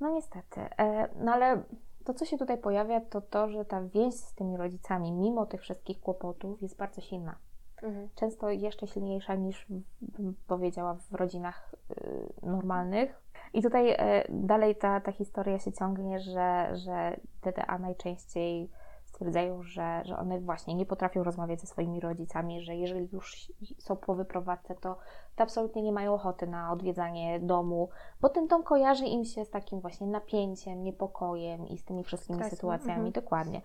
[0.00, 0.60] No niestety.
[0.78, 1.62] E, no ale
[2.04, 5.60] to, co się tutaj pojawia, to to, że ta więź z tymi rodzicami, mimo tych
[5.60, 7.36] wszystkich kłopotów, jest bardzo silna.
[7.82, 8.08] Mhm.
[8.14, 9.66] Często jeszcze silniejsza niż,
[10.00, 13.20] bym powiedziała, w rodzinach y, normalnych.
[13.54, 13.96] I tutaj y,
[14.28, 18.70] dalej ta, ta historia się ciągnie, że, że DDA najczęściej
[19.18, 23.96] stwierdzają, że, że one właśnie nie potrafią rozmawiać ze swoimi rodzicami, że jeżeli już są
[23.96, 24.98] po wyprowadzce, to,
[25.36, 27.88] to absolutnie nie mają ochoty na odwiedzanie domu,
[28.20, 32.38] bo ten dom kojarzy im się z takim właśnie napięciem, niepokojem i z tymi wszystkimi
[32.38, 32.56] Stresem.
[32.56, 33.06] sytuacjami.
[33.06, 33.12] Mhm.
[33.12, 33.62] Dokładnie.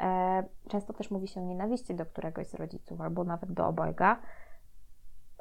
[0.00, 4.20] E, często też mówi się o nienawiści do któregoś z rodziców albo nawet do obojga,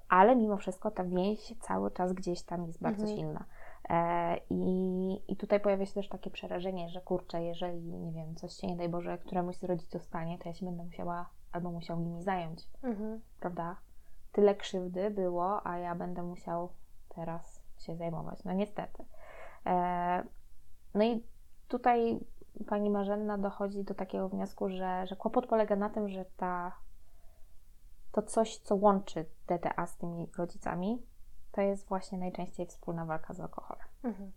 [0.09, 3.19] ale mimo wszystko ta więź cały czas gdzieś tam jest bardzo mhm.
[3.19, 3.45] silna.
[3.89, 8.53] E, I, I tutaj pojawia się też takie przerażenie, że kurczę, jeżeli, nie wiem, coś
[8.53, 11.99] się nie daj Boże któremuś z rodziców stanie, to ja się będę musiała albo musiał
[11.99, 13.21] nimi zająć, mhm.
[13.39, 13.75] prawda?
[14.31, 16.69] Tyle krzywdy było, a ja będę musiał
[17.09, 18.43] teraz się zajmować.
[18.43, 19.05] No niestety.
[19.65, 20.23] E,
[20.93, 21.23] no i
[21.67, 22.19] tutaj
[22.67, 26.71] pani Marzenna dochodzi do takiego wniosku, że, że kłopot polega na tym, że ta,
[28.11, 31.01] to coś, co łączy DTA z tymi rodzicami,
[31.57, 33.87] to jest właśnie najczęściej wspólna walka z alkoholem.
[34.03, 34.31] Mhm.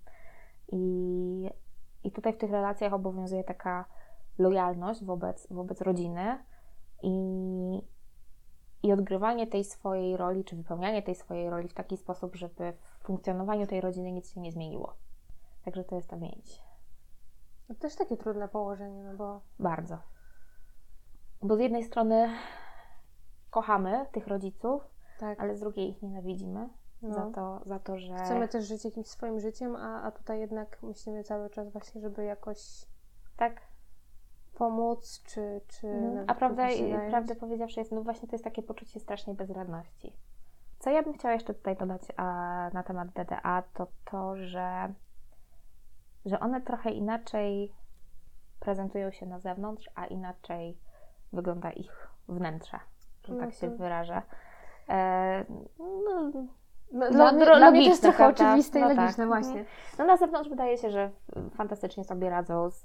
[0.73, 1.51] I,
[2.05, 3.85] I tutaj w tych relacjach obowiązuje taka
[4.39, 6.45] lojalność wobec, wobec rodziny
[7.03, 7.13] i,
[8.83, 13.05] i odgrywanie tej swojej roli, czy wypełnianie tej swojej roli w taki sposób, żeby w
[13.05, 14.95] funkcjonowaniu tej rodziny nic się nie zmieniło.
[15.65, 16.63] Także to jest ta więź.
[17.69, 19.41] To też takie trudne położenie, no bo.
[19.59, 19.99] Bardzo.
[21.43, 22.29] Bo z jednej strony
[23.51, 24.83] kochamy tych rodziców,
[25.19, 25.41] tak.
[25.41, 26.69] ale z drugiej ich nienawidzimy
[27.03, 27.15] no.
[27.15, 28.15] za, to, za to, że.
[28.15, 32.25] Chcemy też żyć jakimś swoim życiem, a, a tutaj jednak myślimy cały czas właśnie, żeby
[32.25, 32.87] jakoś.
[33.37, 33.61] Tak.
[34.55, 35.61] Pomóc, czy.
[35.69, 36.25] czy mhm.
[36.29, 36.67] A prawda,
[37.09, 40.17] prawdę powiedziawszy, jest, no właśnie to jest takie poczucie strasznej bezradności.
[40.79, 42.25] Co ja bym chciała jeszcze tutaj dodać a,
[42.73, 44.95] na temat DDA, to to, że,
[46.25, 47.75] że one trochę inaczej
[48.61, 50.79] prezentują się na zewnątrz, a inaczej
[51.33, 52.79] wygląda ich wnętrze,
[53.25, 54.23] że no tak się wyrażę.
[54.89, 55.45] E,
[55.79, 56.33] no,
[56.93, 58.49] no, dla, dla, dla mnie to jest trochę prawda?
[58.49, 59.29] oczywiste i no logiczne, tak.
[59.29, 59.65] właśnie.
[59.99, 61.11] No na zewnątrz wydaje się, że
[61.55, 62.85] fantastycznie sobie radzą z,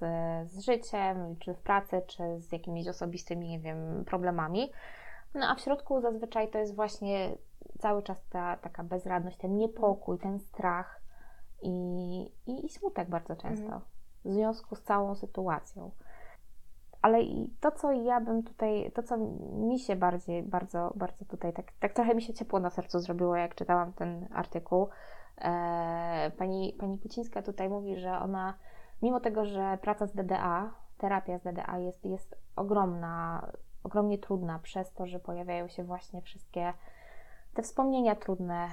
[0.49, 4.71] z życiem, czy w pracy, czy z jakimiś osobistymi, nie wiem, problemami.
[5.35, 7.37] No a w środku zazwyczaj to jest właśnie
[7.79, 11.01] cały czas ta taka bezradność, ten niepokój, ten strach
[11.61, 13.81] i, i, i smutek bardzo często mhm.
[14.25, 15.91] w związku z całą sytuacją
[17.05, 19.17] ale i to, co ja bym tutaj, to, co
[19.57, 23.35] mi się bardziej, bardzo, bardzo tutaj, tak, tak trochę mi się ciepło na sercu zrobiło,
[23.35, 24.87] jak czytałam ten artykuł.
[25.37, 28.53] E, pani, pani Kucińska tutaj mówi, że ona,
[29.01, 33.47] mimo tego, że praca z DDA, terapia z DDA jest, jest ogromna,
[33.83, 36.73] ogromnie trudna przez to, że pojawiają się właśnie wszystkie
[37.53, 38.67] te wspomnienia trudne,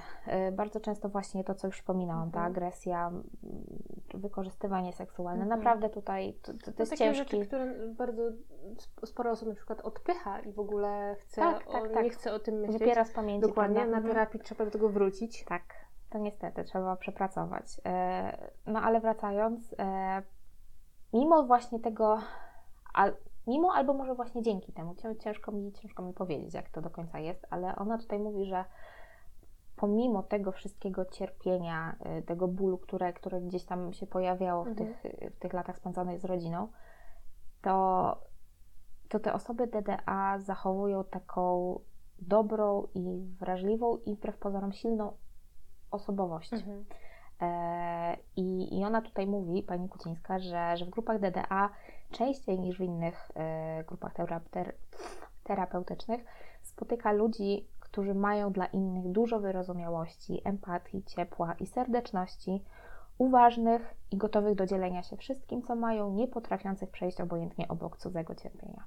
[0.48, 2.52] y, bardzo często właśnie to, co już wspominałam, ta mhm.
[2.52, 3.12] agresja,
[4.18, 5.58] wykorzystywanie seksualne, mhm.
[5.60, 7.36] naprawdę tutaj to, to, to jest takie ciężki...
[7.36, 8.22] rzeczy, które bardzo
[9.04, 12.04] sporo osób na przykład odpycha i w ogóle chce, tak, tak, o, tak.
[12.04, 12.78] nie chce o tym myśleć.
[12.78, 13.48] Wypiera z pamięci.
[13.48, 13.92] Dokładnie, prawda?
[13.92, 14.14] na mhm.
[14.14, 15.44] terapii trzeba do tego wrócić.
[15.44, 15.62] Tak,
[16.10, 17.80] to niestety trzeba przepracować.
[17.86, 20.22] E, no ale wracając, e,
[21.12, 22.18] mimo właśnie tego
[23.46, 27.18] mimo albo może właśnie dzięki temu, ciężko mi, ciężko mi powiedzieć, jak to do końca
[27.18, 28.64] jest, ale ona tutaj mówi, że
[29.82, 34.88] pomimo tego wszystkiego cierpienia, y, tego bólu, które, które gdzieś tam się pojawiało w, mhm.
[34.88, 35.02] tych,
[35.34, 36.68] w tych latach spędzonych z rodziną,
[37.62, 38.16] to,
[39.08, 41.78] to te osoby DDA zachowują taką
[42.18, 45.12] dobrą i wrażliwą i wbrew pozorom silną
[45.90, 46.52] osobowość.
[46.52, 46.84] Mhm.
[47.40, 51.70] E, I, I ona tutaj mówi, pani Kucińska, że, że w grupach DDA
[52.10, 54.12] częściej niż w innych e, grupach
[54.50, 54.74] ter,
[55.44, 56.24] terapeutycznych
[56.62, 62.64] spotyka ludzi, którzy mają dla innych dużo wyrozumiałości, empatii, ciepła i serdeczności,
[63.18, 68.34] uważnych i gotowych do dzielenia się wszystkim, co mają, nie potrafiących przejść obojętnie obok cudzego
[68.34, 68.84] cierpienia.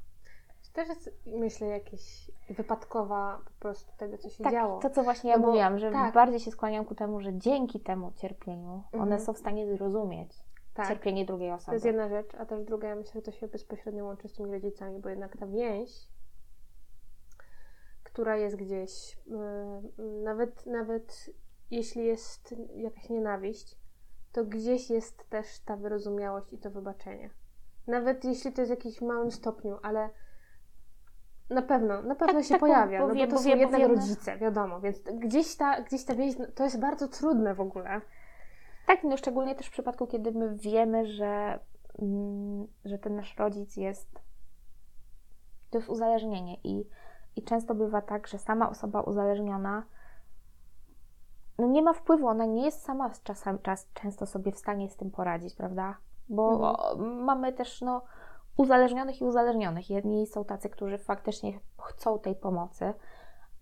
[0.64, 4.80] To też jest, myślę, jakieś wypadkowa po prostu tego, co się tak, działo.
[4.80, 6.14] to co właśnie ja no mówiłam, że tak.
[6.14, 9.04] bardziej się skłaniam ku temu, że dzięki temu cierpieniu mhm.
[9.04, 10.44] one są w stanie zrozumieć
[10.74, 10.88] tak.
[10.88, 11.66] cierpienie drugiej osoby.
[11.66, 14.34] To jest jedna rzecz, a też druga, ja myślę, że to się bezpośrednio łączy z
[14.34, 16.15] tymi rodzicami, bo jednak ta więź
[18.16, 21.30] która jest gdzieś, yy, nawet, nawet
[21.72, 23.78] jeśli jest jakaś nienawiść,
[24.32, 27.30] to gdzieś jest też ta wyrozumiałość i to wybaczenie.
[27.88, 30.10] Nawet jeśli to jest w jakimś małym stopniu, ale
[31.50, 34.82] na pewno, na pewno tak, się tak, pojawia, no bo to są jednak rodzice, wiadomo,
[34.82, 38.02] więc gdzieś ta, gdzieś ta więź, to jest bardzo trudne w ogóle.
[38.88, 41.60] Tak, no szczególnie też w przypadku, kiedy my wiemy, że,
[42.00, 44.20] mm, że ten nasz rodzic jest,
[45.70, 46.86] to jest uzależnienie i
[47.36, 49.84] i często bywa tak, że sama osoba uzależniona
[51.58, 54.96] no nie ma wpływu, ona nie jest sama czasem, czas, często sobie w stanie z
[54.96, 55.98] tym poradzić, prawda?
[56.30, 57.24] Bo mhm.
[57.24, 58.02] mamy też no,
[58.58, 59.90] uzależnionych i uzależnionych.
[59.90, 62.94] Jedni są tacy, którzy faktycznie chcą tej pomocy,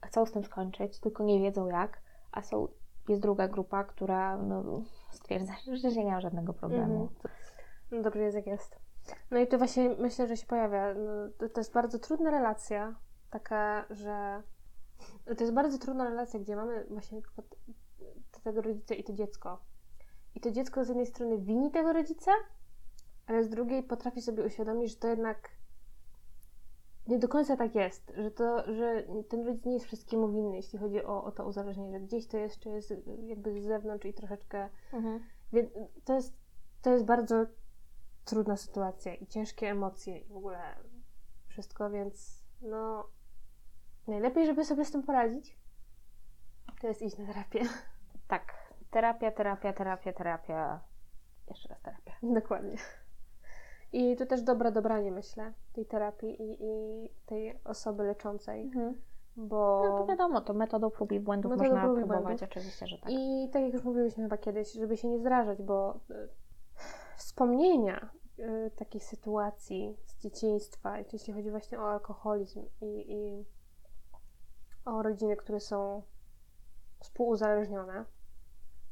[0.06, 2.02] chcą z tym skończyć, tylko nie wiedzą jak,
[2.32, 2.68] a są,
[3.08, 4.64] jest druga grupa, która no,
[5.12, 5.54] stwierdza,
[5.94, 7.02] że nie ma żadnego problemu.
[7.02, 7.10] Mhm.
[7.92, 8.80] No dobrze jest jak jest.
[9.32, 10.94] No i to właśnie myślę, że się pojawia.
[10.94, 12.96] No, to, to jest bardzo trudna relacja,
[13.34, 14.44] taka, że
[15.26, 17.22] to jest bardzo trudna relacja, gdzie mamy właśnie
[18.44, 19.62] tego rodzica i to dziecko.
[20.36, 22.32] I to dziecko z jednej strony wini tego rodzica,
[23.28, 25.50] ale z drugiej potrafi sobie uświadomić, że to jednak
[27.08, 30.80] nie do końca tak jest, że, to, że ten rodzic nie jest wszystkiemu winny, jeśli
[30.80, 32.94] chodzi o, o to uzależnienie, że gdzieś to jeszcze jest
[33.26, 34.70] jakby z zewnątrz i troszeczkę.
[34.94, 35.20] Mhm.
[35.54, 35.70] Więc
[36.06, 36.34] to jest,
[36.82, 37.46] to jest bardzo
[38.26, 40.60] trudna sytuacja i ciężkie emocje i w ogóle
[41.48, 43.08] wszystko, więc no
[44.08, 45.58] Najlepiej, żeby sobie z tym poradzić,
[46.82, 47.62] to jest iść na terapię.
[48.28, 48.54] Tak.
[48.92, 50.80] Terapia, terapia, terapia, terapia.
[51.50, 52.14] Jeszcze raz terapia.
[52.24, 52.78] Dokładnie.
[53.94, 58.62] I to też dobre dobranie, myślę, tej terapii i, i tej osoby leczącej.
[58.62, 59.02] Mhm.
[59.38, 59.84] Bo...
[59.90, 62.50] No to wiadomo, to metodą prób i błędów metodą można prób próbować, błędów.
[62.50, 63.12] oczywiście, że tak.
[63.12, 66.30] I tak jak już mówiłyśmy chyba kiedyś, żeby się nie zrażać, bo y,
[67.18, 73.46] wspomnienia y, takich sytuacji z dzieciństwa, jeśli chodzi właśnie o alkoholizm i, i
[74.86, 76.02] o rodziny, które są
[77.00, 78.06] współuzależnione,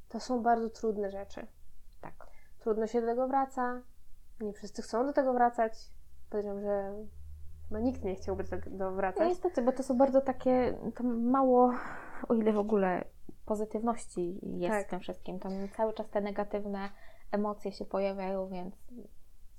[0.09, 1.47] to są bardzo trudne rzeczy.
[2.01, 2.27] Tak.
[2.59, 3.81] Trudno się do tego wraca,
[4.41, 5.73] nie wszyscy chcą do tego wracać.
[6.29, 6.93] Powiedziałam, że
[7.67, 9.19] chyba nikt nie chciałby do tego wracać.
[9.19, 11.73] No niestety, bo to są bardzo takie, tam mało,
[12.29, 13.05] o ile w ogóle
[13.45, 14.87] pozytywności jest tak.
[14.87, 15.39] w tym wszystkim.
[15.39, 16.89] Tam cały czas te negatywne
[17.31, 18.75] emocje się pojawiają, więc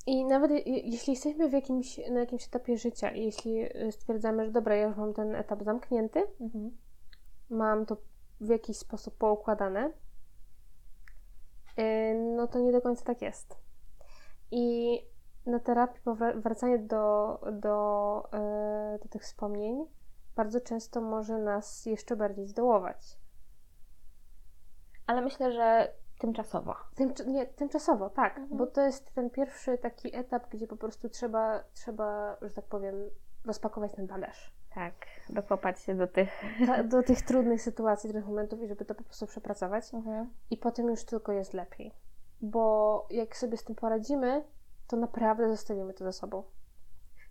[0.07, 4.53] i nawet jeśli jesteśmy w jakimś, na jakimś etapie życia i jeśli y, stwierdzamy, że
[4.53, 6.77] dobra, ja już mam ten etap zamknięty, mhm.
[7.51, 7.97] mam to
[8.41, 9.93] w jakiś sposób poukładane,
[11.79, 13.57] y, no to nie do końca tak jest.
[14.51, 14.99] I
[15.47, 16.03] na terapii
[16.37, 18.23] wracanie do, do,
[18.97, 19.87] y, do tych wspomnień
[20.37, 23.19] bardzo często może nas jeszcze bardziej zdołować.
[25.07, 25.93] Ale myślę, że
[26.23, 26.77] Tymczasowo.
[26.95, 28.59] Tym, nie, tymczasowo, tak, mhm.
[28.59, 32.95] bo to jest ten pierwszy taki etap, gdzie po prostu trzeba, trzeba, że tak powiem,
[33.45, 34.53] rozpakować ten bagaż.
[34.75, 34.95] Tak,
[35.29, 36.43] dokopać się do tych...
[36.67, 39.95] Ta, do tych trudnych sytuacji, trudnych momentów i żeby to po prostu przepracować.
[39.95, 40.31] Mhm.
[40.51, 41.95] I potem już tylko jest lepiej.
[42.41, 44.45] Bo jak sobie z tym poradzimy,
[44.87, 46.43] to naprawdę zostawimy to za sobą.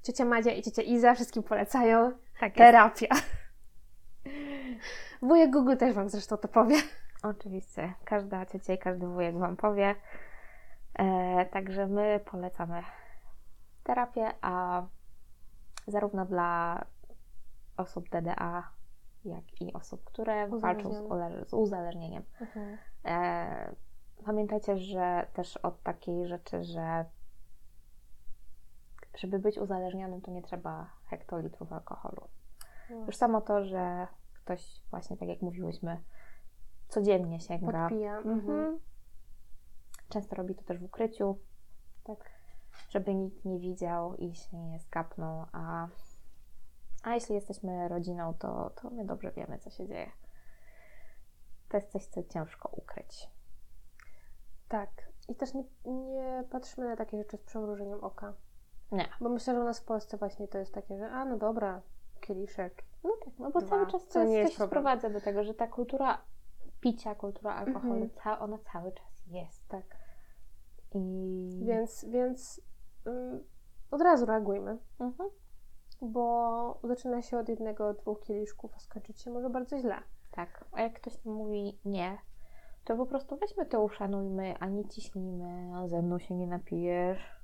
[0.04, 3.08] Ciocia Madzia i ciocia Iza wszystkim polecają tak terapia.
[5.22, 6.76] Wujek Google też Wam zresztą to powie.
[7.22, 9.96] Oczywiście, każda ciocia i każdy wujek Wam powie.
[10.94, 12.84] E, także my polecamy
[13.84, 14.84] terapię, a
[15.88, 16.82] zarówno dla
[17.78, 18.70] osób DDA,
[19.26, 22.24] jak i osób, które walczą z, z uzależnieniem.
[22.42, 22.78] Mhm.
[23.06, 23.76] E,
[24.26, 27.06] pamiętajcie, że też od takiej rzeczy, że
[29.18, 32.28] żeby być uzależnionym, to nie trzeba hektolitrów alkoholu.
[32.90, 33.06] No.
[33.06, 36.02] Już samo to, że ktoś właśnie, tak jak mówiłyśmy,
[36.92, 37.88] codziennie sięga.
[37.88, 38.18] Podpija.
[38.18, 38.40] Mhm.
[38.40, 38.80] mhm.
[40.10, 41.38] Często robi to też w ukryciu,
[42.04, 42.32] tak,
[42.90, 45.88] żeby nikt nie widział i się nie skapnął, a,
[47.04, 50.12] a jeśli jesteśmy rodziną, to, to my dobrze wiemy, co się dzieje.
[51.70, 53.30] To jest coś, co ciężko ukryć.
[54.68, 54.90] Tak.
[55.28, 58.34] I też nie, nie patrzymy na takie rzeczy z przymrużeniem oka.
[58.92, 59.10] Nie.
[59.22, 61.82] Bo myślę, że u nas w Polsce właśnie to jest takie, że a no dobra,
[62.22, 62.84] kieliszek.
[63.04, 65.54] No tak, no bo dwa, cały czas to, jest, to się sprowadza do tego, że
[65.54, 66.22] ta kultura
[66.82, 68.10] picia, kultura alkoholu, Mhm.
[68.24, 69.68] ca- ona cały czas jest.
[69.68, 69.84] Tak.
[70.94, 71.60] I...
[71.66, 72.62] Więc, więc
[73.08, 73.44] ym,
[73.92, 75.30] od razu reagujmy, Mhm.
[76.02, 79.96] bo zaczyna się od jednego, dwóch kieliszków, a skończyć się może bardzo źle.
[80.32, 82.18] Tak, a jak ktoś mówi nie,
[82.84, 87.42] to po prostu weźmy to, uszanujmy, a nie ciśnijmy, a ze mną się nie napijesz.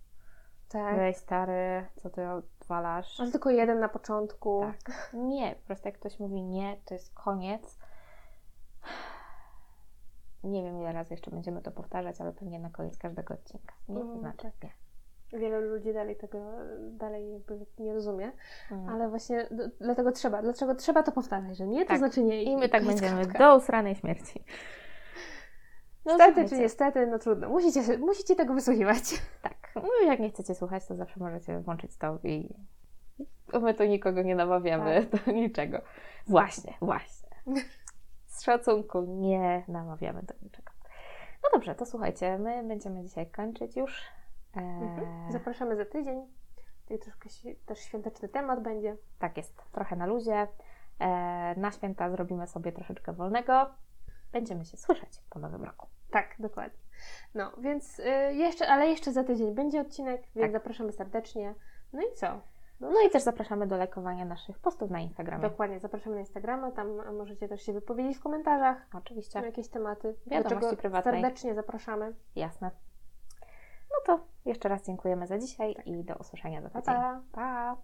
[0.70, 0.96] Tak.
[0.96, 3.20] Weź stary, co ty odwalasz?
[3.20, 4.62] Ale tylko jeden na początku.
[4.62, 5.12] Tak.
[5.14, 7.80] Nie, po prostu jak ktoś mówi nie, to jest koniec.
[10.44, 13.74] Nie wiem, ile razy jeszcze będziemy to powtarzać, ale pewnie na koniec każdego odcinka.
[13.90, 14.54] Nie, to Mm, znaczy tak.
[14.64, 14.72] nie.
[15.40, 18.32] Wiele ludzi dalej tego dalej jakby nie rozumie,
[18.72, 18.90] Mm.
[18.90, 21.98] ale właśnie d- dlatego trzeba, dlaczego trzeba to powtarzać, że nie, to Tak.
[21.98, 22.44] znaczy nie.
[22.44, 24.44] I my tak będziemy do usranej śmierci.
[26.06, 27.50] No, Niestety czy niestety, no trudno.
[27.50, 29.04] Musicie, musicie tego wysłuchiwać.
[29.42, 29.58] Tak.
[29.76, 32.56] No jak nie chcecie słuchać, to zawsze możecie włączyć to i
[33.62, 35.82] my tu nikogo nie namawiamy do niczego.
[36.28, 37.30] Właśnie, właśnie.
[38.38, 40.72] Z szacunku nie namawiamy do niczego.
[41.44, 44.02] No dobrze, to słuchajcie, my będziemy dzisiaj kończyć już.
[44.54, 45.00] Mhm.
[45.26, 46.28] Eee, Zapraszamy za tydzień.
[46.82, 47.30] Tutaj troszkę
[47.66, 48.98] też świąteczny temat będzie.
[49.20, 50.48] tak jest, trochę na luzie.
[51.00, 53.70] Eee, na święta zrobimy sobie troszeczkę wolnego.
[54.32, 55.88] Będziemy się słyszeć po nowym roku.
[56.12, 56.80] Tak, dokładnie.
[57.36, 60.52] No, więc y, jeszcze, ale jeszcze za tydzień będzie odcinek, więc Tak.
[60.52, 61.56] zapraszamy serdecznie.
[61.94, 62.42] No i co?
[62.80, 65.41] No i też zapraszamy do lajkowania naszych postów na Instagramie.
[65.49, 70.15] Dokładnie, zapraszamy na Instagrama, tam możecie też się wypowiedzieć w komentarzach Oczywiście, na jakieś tematy.
[70.25, 71.21] do Wiadomości czego prywatnej.
[71.21, 72.13] Serdecznie zapraszamy.
[72.36, 72.71] jasne.
[73.91, 76.95] No to jeszcze raz dziękujemy za dzisiaj i do usłyszenia za Pa, tydzień.
[76.95, 77.21] pa!
[77.32, 77.78] pa.